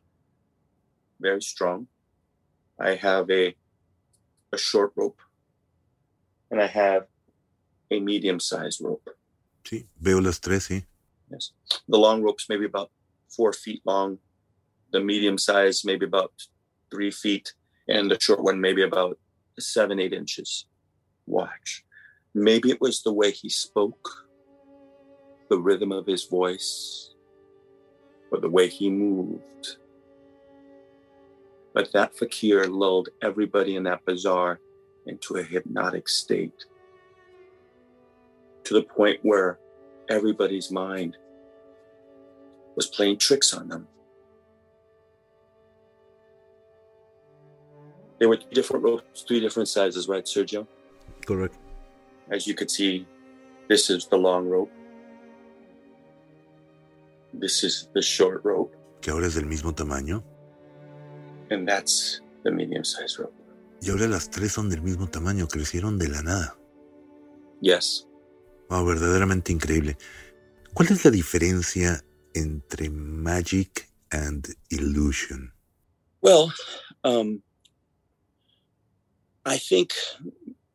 very 1.21 1.41
strong. 1.41 1.87
I 2.79 2.95
have 2.95 3.31
a, 3.31 3.57
a 4.53 4.59
short 4.59 4.93
rope, 4.95 5.19
and 6.51 6.61
I 6.61 6.67
have 6.67 7.07
a 7.91 8.01
medium 8.01 8.39
sized 8.39 8.83
rope. 8.83 9.11
Sí, 9.65 9.87
veo 10.01 10.21
las 10.21 10.39
tres, 10.39 10.69
sí. 10.69 10.85
Yes. 11.31 11.53
The 11.89 11.99
long 11.99 12.23
rope's 12.23 12.49
maybe 12.49 12.67
about 12.67 12.91
four 13.29 13.53
feet 13.53 13.83
long 13.85 14.19
the 14.93 15.01
medium 15.01 15.39
size 15.39 15.85
maybe 15.85 16.07
about 16.07 16.33
three 16.91 17.11
feet, 17.11 17.53
and 17.89 18.11
the 18.11 18.19
short 18.21 18.43
one 18.43 18.61
maybe 18.61 18.83
about 18.83 19.19
seven, 19.59 19.99
eight 19.99 20.13
inches. 20.13 20.67
Watch. 21.27 21.85
Maybe 22.35 22.71
it 22.71 22.81
was 22.81 23.03
the 23.03 23.13
way 23.13 23.31
he 23.31 23.49
spoke, 23.49 24.27
the 25.51 25.59
rhythm 25.59 25.93
of 25.93 26.07
his 26.07 26.25
voice, 26.25 27.15
or 28.31 28.41
the 28.41 28.51
way 28.51 28.69
he 28.69 28.91
moved. 28.91 29.77
But 31.75 31.93
that 31.93 32.17
fakir 32.17 32.67
lulled 32.67 33.09
everybody 33.23 33.77
in 33.77 33.85
that 33.85 34.05
bazaar 34.05 34.61
into 35.07 35.37
a 35.37 35.43
hypnotic 35.43 36.09
state 36.09 36.65
to 38.65 38.75
the 38.75 38.83
point 38.83 39.19
where 39.23 39.59
everybody's 40.09 40.71
mind 40.71 41.17
was 42.77 42.87
playing 42.87 43.19
tricks 43.19 43.55
on 43.55 43.69
them. 43.69 43.89
There 48.19 48.29
were 48.29 48.37
two 48.37 48.51
different 48.53 48.85
ropes, 48.85 49.23
three 49.23 49.41
different 49.41 49.69
sizes, 49.69 50.09
right, 50.09 50.25
Sergio? 50.25 50.67
Correct. 51.25 51.55
As 52.31 52.47
you 52.47 52.55
could 52.55 52.71
see, 52.71 53.07
this 53.69 53.91
is 53.91 54.07
the 54.09 54.17
long 54.17 54.49
rope. 54.49 54.71
This 57.33 57.63
is 57.63 57.89
the 57.95 58.03
short 58.03 58.45
rope. 58.45 58.75
Que 59.01 59.13
ahora 59.13 59.27
es 59.27 59.35
del 59.35 59.47
mismo 59.47 59.75
tamaño. 59.75 60.25
And 61.51 61.67
that's 61.67 62.21
the 62.43 62.51
medium 62.51 62.85
sized 62.85 63.19
rope. 63.19 63.35
Y 63.81 63.91
ahora 63.91 64.09
las 64.09 64.31
tres 64.31 64.53
son 64.53 64.69
del 64.69 64.83
mismo 64.83 65.09
tamaño, 65.09 65.47
crecieron 65.47 65.99
de 65.99 66.09
la 66.09 66.23
nada. 66.23 66.57
Yes. 67.61 68.09
Wow, 68.69 68.85
verdaderamente 68.85 69.53
increíble. 69.53 69.97
¿Cuál 70.75 70.89
es 70.91 71.05
la 71.05 71.11
diferencia 71.11 72.05
entre 72.35 72.91
magic 72.91 73.89
and 74.11 74.49
illusion? 74.71 75.53
Well, 76.21 76.53
um, 77.05 77.43
I 79.49 79.57
think 79.57 79.95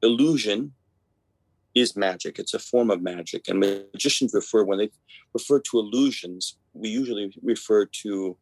illusion 0.01 0.73
is 1.75 1.95
magic. 1.95 2.39
It's 2.39 2.55
a 2.55 2.59
form 2.59 2.89
of 2.89 3.03
magic. 3.03 3.47
And 3.47 3.59
magicians 3.59 4.33
refer, 4.33 4.63
when 4.63 4.79
they 4.79 4.89
refer 5.33 5.59
to 5.59 5.79
illusions, 5.79 6.57
we 6.73 6.89
usually 6.89 7.33
refer 7.43 7.85
to 7.85 8.35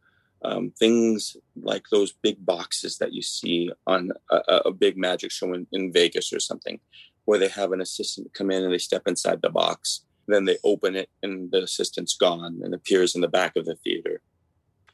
um, 0.43 0.71
things 0.79 1.35
like 1.61 1.83
those 1.91 2.13
big 2.13 2.45
boxes 2.45 2.97
that 2.97 3.13
you 3.13 3.21
see 3.21 3.71
on 3.85 4.11
a, 4.31 4.61
a 4.65 4.71
big 4.71 4.97
magic 4.97 5.31
show 5.31 5.53
in, 5.53 5.67
in, 5.73 5.91
Vegas 5.91 6.33
or 6.33 6.39
something, 6.39 6.79
where 7.25 7.37
they 7.37 7.49
have 7.49 7.73
an 7.73 7.81
assistant 7.81 8.33
come 8.33 8.51
in 8.51 8.63
and 8.63 8.73
they 8.73 8.77
step 8.77 9.03
inside 9.07 9.41
the 9.41 9.49
box. 9.49 10.05
Then 10.27 10.45
they 10.45 10.57
open 10.63 10.95
it 10.95 11.09
and 11.21 11.51
the 11.51 11.63
assistant's 11.63 12.15
gone 12.15 12.61
and 12.63 12.73
appears 12.73 13.15
in 13.15 13.21
the 13.21 13.27
back 13.27 13.55
of 13.57 13.65
the 13.65 13.75
theater. 13.75 14.21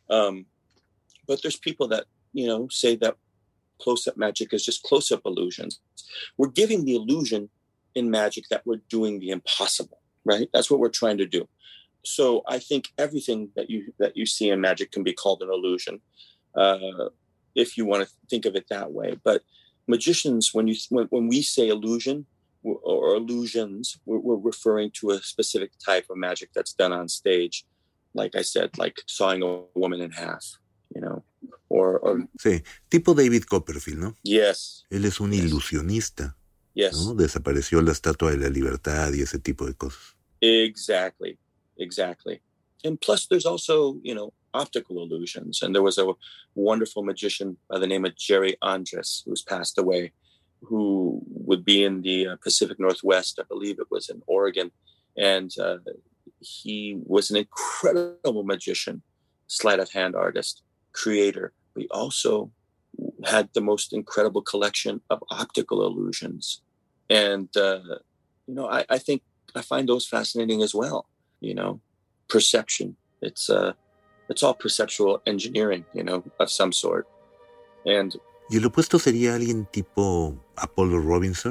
Um, 0.10 0.47
but 1.28 1.41
there's 1.41 1.58
people 1.58 1.88
that, 1.89 2.06
you 2.34 2.47
know, 2.47 2.67
say 2.69 2.95
that 2.97 3.15
close 3.79 4.07
up 4.07 4.17
magic 4.17 4.53
is 4.53 4.65
just 4.65 4.83
close 4.83 5.11
up 5.11 5.21
illusions. 5.25 5.79
We're 6.37 6.49
giving 6.49 6.85
the 6.85 6.95
illusion 6.95 7.49
in 7.95 8.11
magic 8.11 8.45
that 8.49 8.65
we're 8.65 8.81
doing 8.89 9.19
the 9.19 9.29
impossible, 9.29 9.99
right? 10.23 10.49
That's 10.53 10.69
what 10.69 10.79
we're 10.79 10.89
trying 10.89 11.17
to 11.17 11.25
do. 11.25 11.47
So 12.03 12.43
I 12.47 12.59
think 12.59 12.89
everything 12.97 13.49
that 13.55 13.69
you 13.69 13.93
that 13.99 14.15
you 14.15 14.25
see 14.25 14.49
in 14.49 14.61
magic 14.61 14.91
can 14.91 15.03
be 15.03 15.13
called 15.13 15.41
an 15.41 15.49
illusion, 15.49 15.99
uh, 16.55 17.09
if 17.55 17.77
you 17.77 17.85
want 17.85 18.07
to 18.07 18.13
think 18.29 18.45
of 18.45 18.55
it 18.55 18.67
that 18.69 18.91
way. 18.91 19.17
But 19.23 19.41
magicians, 19.87 20.53
when 20.53 20.67
you 20.67 20.75
when, 20.89 21.07
when 21.07 21.27
we 21.27 21.41
say 21.41 21.67
illusion 21.67 22.25
or 22.63 23.15
illusions, 23.15 23.99
we're, 24.05 24.19
we're 24.19 24.35
referring 24.35 24.91
to 24.91 25.11
a 25.11 25.21
specific 25.21 25.71
type 25.83 26.05
of 26.09 26.17
magic 26.17 26.49
that's 26.53 26.73
done 26.73 26.93
on 26.93 27.07
stage. 27.07 27.65
Like 28.13 28.35
I 28.35 28.41
said, 28.41 28.77
like 28.77 28.97
sawing 29.05 29.43
a 29.43 29.61
woman 29.77 30.01
in 30.01 30.11
half, 30.11 30.45
you 30.93 31.01
know, 31.01 31.23
or, 31.79 31.99
or 32.03 32.27
Sí, 32.39 32.63
tipo 32.89 33.13
David 33.13 33.43
Copperfield, 33.43 33.99
¿no? 33.99 34.15
yes, 34.23 34.85
Él 34.89 35.05
es 35.05 35.19
un 35.19 35.33
ilusionista, 35.33 36.35
yes, 36.73 36.93
¿no? 36.95 37.13
Desapareció 37.15 37.81
la 37.81 37.91
Estatua 37.91 38.31
de 38.31 38.37
la 38.37 38.49
Libertad 38.49 39.13
y 39.13 39.21
ese 39.21 39.39
tipo 39.39 39.65
de 39.65 39.73
cosas. 39.75 40.15
exactly, 40.41 41.37
exactly. 41.77 42.41
And 42.83 42.99
plus, 43.01 43.27
there's 43.27 43.45
also 43.45 43.97
you 44.03 44.13
know 44.15 44.33
optical 44.53 45.01
illusions. 45.03 45.61
And 45.61 45.73
there 45.73 45.83
was 45.83 45.97
a 45.97 46.05
wonderful 46.55 47.03
magician 47.03 47.57
by 47.69 47.79
the 47.79 47.87
name 47.87 48.05
of 48.05 48.15
Jerry 48.15 48.55
Andrus 48.61 49.23
who's 49.25 49.41
passed 49.43 49.77
away, 49.77 50.11
who 50.61 51.21
would 51.47 51.63
be 51.65 51.83
in 51.83 52.01
the 52.01 52.27
uh, 52.27 52.35
Pacific 52.41 52.79
Northwest. 52.79 53.39
I 53.39 53.43
believe 53.49 53.79
it 53.79 53.87
was 53.91 54.09
in 54.09 54.21
Oregon, 54.27 54.71
and 55.17 55.51
uh, 55.59 55.77
he 56.39 56.97
was 57.03 57.29
an 57.31 57.37
incredible 57.37 58.43
magician, 58.43 59.01
sleight 59.47 59.79
of 59.79 59.91
hand 59.91 60.15
artist, 60.15 60.61
creator. 60.93 61.53
He 61.77 61.87
also 61.89 62.51
had 63.25 63.49
the 63.53 63.61
most 63.61 63.93
incredible 63.93 64.41
collection 64.41 65.01
of 65.09 65.23
optical 65.29 65.85
illusions, 65.85 66.61
and 67.09 67.49
uh, 67.55 67.79
you 68.47 68.55
know, 68.55 68.67
I, 68.67 68.85
I 68.89 68.97
think 68.97 69.21
I 69.55 69.61
find 69.61 69.87
those 69.87 70.07
fascinating 70.07 70.61
as 70.63 70.73
well. 70.73 71.05
You 71.39 71.53
know, 71.53 71.81
perception. 72.27 72.95
It's 73.21 73.49
uh, 73.49 73.73
it's 74.29 74.43
all 74.43 74.53
perceptual 74.53 75.21
engineering, 75.25 75.85
you 75.93 76.03
know, 76.03 76.23
of 76.39 76.49
some 76.49 76.71
sort. 76.71 77.07
And 77.85 78.15
Y 78.49 78.57
el 78.57 78.65
opuesto 78.65 78.97
sería 78.97 79.35
alguien 79.35 79.65
tipo 79.65 80.33
Apollo 80.55 81.01
Robbins, 81.01 81.43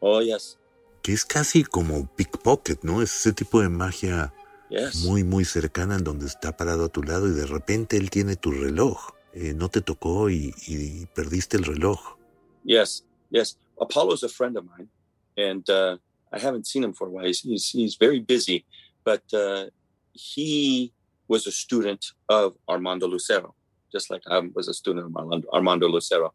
oh 0.00 0.22
yes, 0.22 0.58
que 1.02 1.12
es 1.12 1.26
casi 1.26 1.62
como 1.62 2.06
pickpocket, 2.16 2.82
¿no? 2.84 3.02
Es 3.02 3.14
ese 3.16 3.32
tipo 3.34 3.60
de 3.60 3.68
magia 3.68 4.32
yes, 4.70 5.04
muy, 5.04 5.24
muy 5.24 5.44
cercana 5.44 5.96
en 5.96 6.04
donde 6.04 6.26
está 6.26 6.56
parado 6.56 6.86
a 6.86 6.88
tu 6.88 7.02
lado 7.02 7.28
y 7.28 7.32
de 7.32 7.46
repente 7.46 7.98
él 7.98 8.08
tiene 8.08 8.36
tu 8.36 8.50
reloj. 8.50 9.10
Eh, 9.34 9.52
no 9.54 9.68
te 9.68 9.80
tocó 9.80 10.30
y, 10.30 10.54
y 10.66 11.06
perdiste 11.14 11.56
el 11.56 11.64
reloj. 11.64 12.18
yes, 12.64 13.04
yes. 13.30 13.56
Apollo's 13.80 14.22
a 14.22 14.28
friend 14.28 14.56
of 14.56 14.64
mine, 14.64 14.88
and 15.36 15.68
uh, 15.70 15.96
I 16.32 16.38
haven't 16.38 16.66
seen 16.66 16.84
him 16.84 16.92
for 16.92 17.06
a 17.06 17.10
while. 17.10 17.24
He's 17.24 17.70
he's, 17.70 17.96
very 17.96 18.20
busy, 18.20 18.64
but 19.04 19.22
uh, 19.32 19.66
he 20.12 20.92
was 21.28 21.46
a 21.46 21.52
student 21.52 22.06
of 22.28 22.54
Armando 22.68 23.06
Lucero, 23.06 23.54
just 23.92 24.10
like 24.10 24.22
I 24.28 24.40
was 24.54 24.68
a 24.68 24.74
student 24.74 25.06
of 25.06 25.16
Armando, 25.16 25.48
Armando 25.52 25.88
Lucero, 25.88 26.34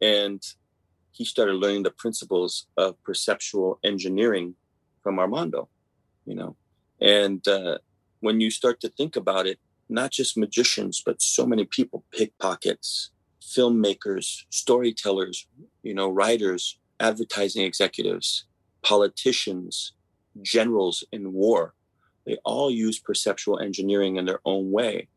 and 0.00 0.42
he 1.12 1.24
started 1.24 1.54
learning 1.54 1.84
the 1.84 1.90
principles 1.90 2.66
of 2.76 3.02
perceptual 3.04 3.78
engineering 3.84 4.54
from 5.02 5.18
Armando. 5.18 5.68
You 6.24 6.34
know, 6.34 6.56
and 7.00 7.46
uh, 7.46 7.78
when 8.20 8.40
you 8.40 8.50
start 8.50 8.80
to 8.80 8.88
think 8.88 9.16
about 9.16 9.46
it, 9.46 9.60
not 9.88 10.10
just 10.10 10.36
magicians, 10.36 11.02
but 11.04 11.22
so 11.22 11.46
many 11.46 11.64
people, 11.64 12.04
pickpockets, 12.12 13.10
filmmakers, 13.40 14.44
storytellers, 14.50 15.46
you 15.82 15.94
know, 15.94 16.08
writers, 16.08 16.78
advertising 16.98 17.64
executives, 17.64 18.44
politicians, 18.82 19.92
generals 20.42 21.04
in 21.12 21.32
war, 21.32 21.74
they 22.26 22.36
all 22.44 22.70
use 22.70 22.98
perceptual 22.98 23.60
engineering 23.60 24.16
in 24.16 24.26
their 24.26 24.40
own 24.44 24.72
way. 24.72 25.08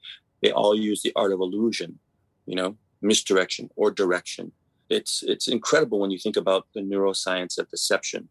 They 0.41 0.51
all 0.51 0.75
use 0.75 1.01
the 1.01 1.11
art 1.15 1.33
of 1.33 1.41
illusion, 1.41 1.99
you 2.45 2.55
know, 2.55 2.77
misdirection 3.01 3.69
or 3.75 3.91
direction. 3.91 4.51
It's 4.89 5.23
it's 5.23 5.47
incredible 5.47 5.99
when 5.99 6.11
you 6.11 6.19
think 6.19 6.37
about 6.37 6.67
the 6.73 6.81
neuroscience 6.81 7.57
of 7.57 7.69
deception. 7.69 8.29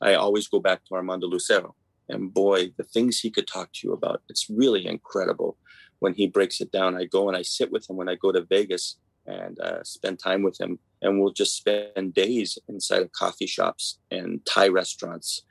I 0.00 0.14
always 0.14 0.48
go 0.48 0.60
back 0.60 0.84
to 0.84 0.94
Armando 0.94 1.26
Lucero, 1.26 1.74
and 2.10 2.34
boy, 2.34 2.72
the 2.76 2.84
things 2.84 3.20
he 3.20 3.30
could 3.30 3.46
talk 3.46 3.72
to 3.72 3.86
you 3.86 3.92
about, 3.92 4.22
it's 4.28 4.50
really 4.50 4.86
incredible. 4.86 5.56
When 6.00 6.14
he 6.14 6.26
breaks 6.26 6.60
it 6.60 6.72
down, 6.72 6.96
I 6.96 7.04
go 7.04 7.28
and 7.28 7.36
I 7.36 7.42
sit 7.42 7.70
with 7.70 7.88
him 7.88 7.96
when 7.96 8.08
I 8.08 8.16
go 8.16 8.32
to 8.32 8.42
Vegas 8.42 8.96
and 9.26 9.58
uh, 9.60 9.84
spend 9.84 10.18
time 10.18 10.42
with 10.42 10.60
him, 10.60 10.78
and 11.02 11.20
we'll 11.20 11.32
just 11.32 11.56
spend 11.56 12.14
days 12.14 12.58
inside 12.68 13.02
of 13.02 13.12
coffee 13.12 13.46
shops 13.46 13.98
and 14.10 14.44
Thai 14.44 14.68
restaurants 14.68 15.42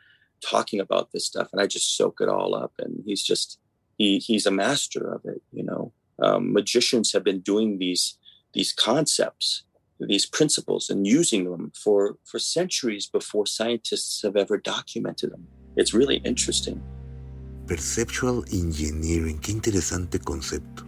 talking 0.46 0.80
about 0.80 1.12
this 1.12 1.26
stuff. 1.26 1.50
And 1.52 1.62
i 1.62 1.68
just 1.68 1.96
soak 1.96 2.20
it 2.22 2.30
all 2.30 2.56
up. 2.56 2.74
And 2.80 3.04
he's 3.06 3.24
just 3.24 3.60
he 3.98 4.18
he's 4.20 4.46
a 4.46 4.52
master 4.52 5.14
of 5.14 5.22
it 5.26 5.42
you 5.52 5.64
know. 5.64 5.94
Um, 6.22 6.52
magicians 6.52 7.14
have 7.14 7.24
been 7.24 7.40
doing 7.40 7.78
these 7.78 8.18
these 8.54 8.74
concepts 8.74 9.64
these 10.00 10.26
principles 10.26 10.90
and 10.90 11.06
using 11.06 11.50
them 11.50 11.72
for 11.76 12.18
for 12.24 12.40
centuries 12.40 13.06
before 13.06 13.46
scientists 13.46 14.22
have 14.22 14.36
ever 14.36 14.58
documented 14.58 15.32
them 15.32 15.48
it's 15.76 15.94
really 15.94 16.22
interesting 16.26 16.82
Perceptual 17.68 18.44
engineering, 18.52 19.38
qué 19.38 19.52
interesante 19.52 20.18
concepto. 20.18 20.88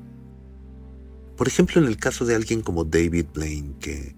Por 1.37 1.47
ejemplo, 1.47 1.79
en 1.79 1.87
el 1.87 1.97
caso 1.97 2.25
de 2.25 2.33
alguien 2.33 2.63
como 2.63 2.83
David 2.85 3.27
Blaine, 3.35 3.75
que 3.79 4.15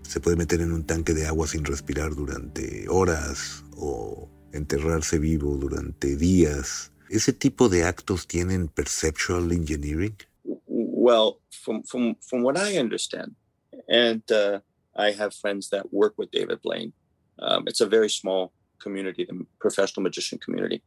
se 0.00 0.18
puede 0.18 0.34
meter 0.34 0.62
en 0.62 0.72
un 0.72 0.84
tanque 0.84 1.12
de 1.12 1.26
agua 1.26 1.46
sin 1.46 1.66
respirar 1.66 2.14
durante 2.14 2.88
horas 2.88 3.62
o 3.76 4.26
enterrarse 4.54 5.18
vivo 5.18 5.58
durante 5.58 6.16
días, 6.16 6.92
¿ese 7.10 7.34
tipo 7.34 7.68
de 7.68 7.84
actos 7.84 8.26
tienen 8.26 8.68
perceptual 8.68 9.52
engineering? 9.52 10.16
well 11.08 11.40
from 11.50 11.82
from 11.84 12.16
from 12.20 12.42
what 12.42 12.56
i 12.58 12.76
understand 12.76 13.34
and 13.88 14.22
uh, 14.30 14.60
i 14.96 15.10
have 15.10 15.32
friends 15.32 15.70
that 15.70 15.86
work 15.90 16.12
with 16.18 16.30
david 16.30 16.60
blaine 16.60 16.92
um, 17.38 17.64
it's 17.66 17.80
a 17.80 17.86
very 17.86 18.10
small 18.10 18.52
community 18.78 19.24
the 19.24 19.46
professional 19.60 20.02
magician 20.02 20.38
community 20.38 20.82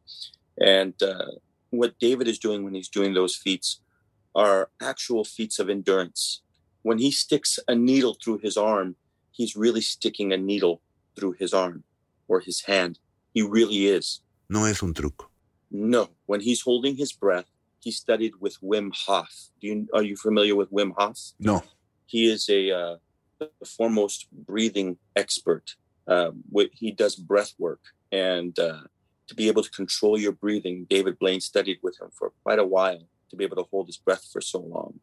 and 0.60 0.94
uh, 1.02 1.32
what 1.70 1.98
david 1.98 2.26
is 2.28 2.38
doing 2.38 2.64
when 2.64 2.74
he's 2.74 2.88
doing 2.88 3.14
those 3.14 3.34
feats 3.36 3.80
are 4.34 4.70
actual 4.80 5.24
feats 5.24 5.58
of 5.58 5.68
endurance 5.68 6.42
when 6.82 6.98
he 6.98 7.10
sticks 7.10 7.58
a 7.68 7.74
needle 7.74 8.14
through 8.22 8.38
his 8.38 8.56
arm 8.56 8.96
he's 9.30 9.54
really 9.56 9.80
sticking 9.80 10.32
a 10.32 10.36
needle 10.36 10.80
through 11.16 11.32
his 11.32 11.52
arm 11.54 11.84
or 12.28 12.40
his 12.40 12.58
hand 12.62 12.98
he 13.34 13.42
really 13.42 13.86
is 13.86 14.20
No 14.48 14.64
es 14.64 14.82
un 14.82 14.92
truco. 14.94 15.26
no 15.70 16.02
when 16.26 16.40
he's 16.40 16.62
holding 16.62 16.96
his 16.96 17.12
breath 17.12 17.48
he 17.80 17.90
studied 17.90 18.34
with 18.44 18.56
wim 18.62 18.90
hof 19.06 19.32
do 19.60 19.66
you 19.68 19.76
are 19.96 20.02
you 20.10 20.16
familiar 20.16 20.54
with 20.60 20.70
wim 20.70 20.92
hof 20.98 21.18
No. 21.38 21.62
he 22.06 22.20
is 22.34 22.42
a 22.48 22.62
uh, 22.80 22.96
the 23.38 23.66
foremost 23.76 24.18
breathing 24.50 24.98
expert. 25.16 25.66
Um, 26.08 26.42
he 26.72 26.90
does 26.90 27.16
breath 27.16 27.52
work, 27.58 27.80
and 28.10 28.58
uh, 28.58 28.82
to 29.28 29.34
be 29.34 29.48
able 29.48 29.62
to 29.62 29.70
control 29.70 30.18
your 30.18 30.32
breathing, 30.32 30.86
David 30.88 31.18
Blaine 31.18 31.40
studied 31.40 31.78
with 31.82 32.00
him 32.00 32.08
for 32.12 32.32
quite 32.42 32.58
a 32.58 32.66
while 32.66 33.06
to 33.30 33.36
be 33.36 33.44
able 33.44 33.56
to 33.56 33.68
hold 33.70 33.86
his 33.86 33.96
breath 33.96 34.26
for 34.32 34.40
so 34.40 34.60
long. 34.60 35.00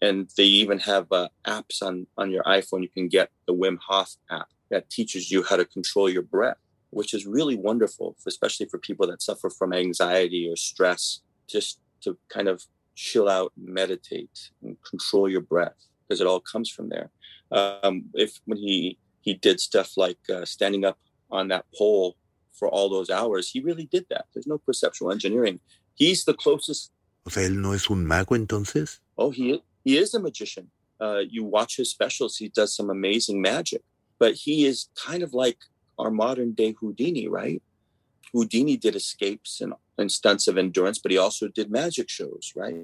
And 0.00 0.30
they 0.36 0.44
even 0.44 0.78
have 0.80 1.06
uh, 1.12 1.28
apps 1.46 1.82
on 1.82 2.06
on 2.16 2.30
your 2.30 2.44
iPhone. 2.44 2.82
You 2.82 2.88
can 2.88 3.08
get 3.08 3.30
the 3.46 3.54
Wim 3.54 3.78
Hof 3.86 4.14
app 4.30 4.48
that 4.70 4.90
teaches 4.90 5.30
you 5.30 5.42
how 5.42 5.56
to 5.56 5.64
control 5.64 6.08
your 6.08 6.22
breath, 6.22 6.58
which 6.90 7.14
is 7.14 7.26
really 7.26 7.56
wonderful, 7.56 8.16
especially 8.26 8.66
for 8.66 8.78
people 8.78 9.06
that 9.06 9.22
suffer 9.22 9.48
from 9.50 9.72
anxiety 9.72 10.48
or 10.50 10.56
stress. 10.56 11.20
Just 11.48 11.80
to 12.02 12.16
kind 12.28 12.48
of 12.48 12.64
chill 12.94 13.28
out, 13.28 13.52
meditate, 13.56 14.50
and 14.62 14.76
control 14.82 15.28
your 15.28 15.40
breath 15.40 15.86
because 16.06 16.20
it 16.20 16.26
all 16.26 16.40
comes 16.40 16.68
from 16.68 16.88
there. 16.88 17.10
Um, 17.50 18.04
if 18.14 18.40
when 18.44 18.58
he 18.58 18.98
he 19.22 19.34
did 19.34 19.60
stuff 19.60 19.96
like 19.96 20.18
uh, 20.28 20.44
standing 20.44 20.84
up 20.84 20.98
on 21.30 21.48
that 21.48 21.64
pole 21.74 22.16
for 22.52 22.68
all 22.68 22.88
those 22.90 23.08
hours, 23.08 23.50
he 23.50 23.60
really 23.60 23.86
did 23.86 24.06
that. 24.10 24.26
There's 24.32 24.46
no 24.46 24.58
perceptual 24.58 25.10
engineering. 25.10 25.60
He's 25.94 26.24
the 26.24 26.34
closest. 26.34 26.92
O 27.26 27.30
sea, 27.30 27.44
él 27.44 27.56
no 27.56 27.72
es 27.72 27.90
un 27.90 28.06
mago 28.06 28.36
entonces. 28.36 28.98
Oh, 29.16 29.30
he 29.30 29.62
he 29.84 29.96
is 29.96 30.12
a 30.14 30.20
magician. 30.20 30.70
Uh, 31.00 31.22
you 31.28 31.44
watch 31.44 31.76
his 31.76 31.90
specials; 31.90 32.36
he 32.36 32.48
does 32.48 32.76
some 32.76 32.90
amazing 32.90 33.40
magic. 33.40 33.82
But 34.18 34.34
he 34.34 34.66
is 34.66 34.88
kind 34.94 35.22
of 35.22 35.32
like 35.34 35.58
our 35.98 36.10
modern 36.10 36.52
day 36.52 36.74
Houdini, 36.78 37.28
right? 37.28 37.62
Houdini 38.32 38.76
did 38.76 38.96
escapes 38.96 39.60
and, 39.60 39.74
and 39.98 40.10
stunts 40.10 40.48
of 40.48 40.56
endurance, 40.56 40.98
but 40.98 41.12
he 41.12 41.18
also 41.18 41.48
did 41.48 41.70
magic 41.70 42.08
shows, 42.08 42.52
right? 42.56 42.74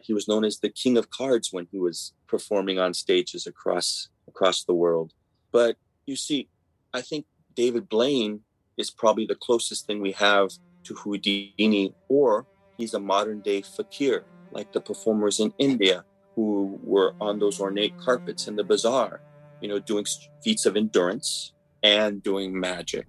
He 0.00 0.12
was 0.12 0.26
known 0.26 0.44
as 0.44 0.58
the 0.58 0.68
king 0.68 0.96
of 0.98 1.10
cards 1.10 1.52
when 1.52 1.66
he 1.70 1.78
was 1.78 2.12
performing 2.26 2.78
on 2.78 2.92
stages 2.94 3.46
across 3.46 4.08
across 4.26 4.64
the 4.64 4.74
world. 4.74 5.12
But 5.54 5.76
you 6.04 6.16
see, 6.16 6.48
I 6.92 7.00
think 7.00 7.26
David 7.54 7.88
Blaine 7.88 8.40
is 8.76 8.90
probably 8.90 9.24
the 9.24 9.36
closest 9.36 9.86
thing 9.86 10.02
we 10.02 10.10
have 10.10 10.50
to 10.82 10.94
Houdini, 10.94 11.94
or 12.08 12.44
he's 12.76 12.92
a 12.94 12.98
modern 12.98 13.38
day 13.38 13.62
fakir, 13.62 14.24
like 14.50 14.72
the 14.72 14.80
performers 14.80 15.38
in 15.38 15.54
India 15.58 16.04
who 16.34 16.80
were 16.82 17.14
on 17.20 17.38
those 17.38 17.60
ornate 17.60 17.96
carpets 17.98 18.48
in 18.48 18.56
the 18.56 18.64
bazaar, 18.64 19.20
you 19.60 19.68
know, 19.68 19.78
doing 19.78 20.04
feats 20.42 20.66
of 20.66 20.76
endurance 20.76 21.52
and 21.84 22.20
doing 22.24 22.58
magic. 22.58 23.06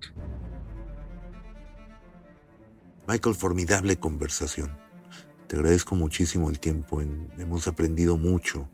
Michael, 3.07 3.33
formidable 3.33 3.95
conversación. 3.97 4.77
Te 5.47 5.55
agradezco 5.55 5.95
muchísimo 5.95 6.49
el 6.51 6.59
tiempo. 6.59 7.01
hemos 7.01 7.67
aprendido 7.67 8.17
mucho. 8.17 8.69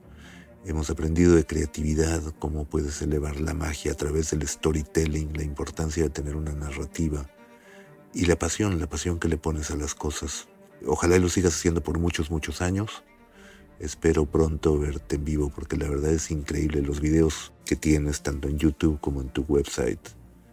Hemos 0.63 0.91
aprendido 0.91 1.35
de 1.35 1.45
creatividad, 1.45 2.21
cómo 2.37 2.65
puedes 2.65 3.01
elevar 3.01 3.39
la 3.39 3.55
magia 3.55 3.93
a 3.93 3.95
través 3.95 4.29
del 4.29 4.47
storytelling, 4.47 5.33
la 5.35 5.43
importancia 5.43 6.03
de 6.03 6.09
tener 6.11 6.35
una 6.35 6.53
narrativa 6.53 7.27
y 8.13 8.25
la 8.25 8.37
pasión, 8.37 8.79
la 8.79 8.87
pasión 8.87 9.19
que 9.19 9.27
le 9.27 9.37
pones 9.37 9.71
a 9.71 9.75
las 9.75 9.95
cosas. 9.95 10.47
Ojalá 10.85 11.17
lo 11.17 11.29
sigas 11.29 11.55
haciendo 11.55 11.81
por 11.81 11.97
muchos, 11.97 12.29
muchos 12.29 12.61
años. 12.61 13.03
Espero 13.79 14.27
pronto 14.27 14.77
verte 14.77 15.15
en 15.15 15.25
vivo 15.25 15.49
porque 15.49 15.77
la 15.77 15.89
verdad 15.89 16.11
es 16.11 16.29
increíble. 16.29 16.83
Los 16.83 17.01
videos 17.01 17.53
que 17.65 17.75
tienes 17.75 18.21
tanto 18.21 18.47
en 18.47 18.59
YouTube 18.59 18.99
como 18.99 19.21
en 19.21 19.29
tu 19.29 19.41
website 19.47 19.99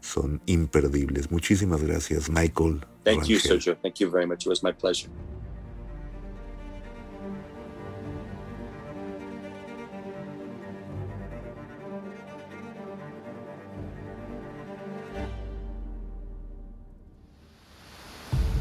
son 0.00 0.40
imperdibles. 0.46 1.30
Muchísimas 1.30 1.82
gracias, 1.82 2.30
Michael. 2.30 2.80
Thank 3.04 3.24
you, 3.24 3.38
Sergio. 3.38 3.76
Thank 3.82 3.96
you 3.96 4.10
very 4.10 4.26
much. 4.26 4.46
It 4.46 4.48
was 4.48 4.62
my 4.62 4.72
pleasure. 4.72 5.10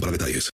para 0.00 0.12
detalles. 0.12 0.44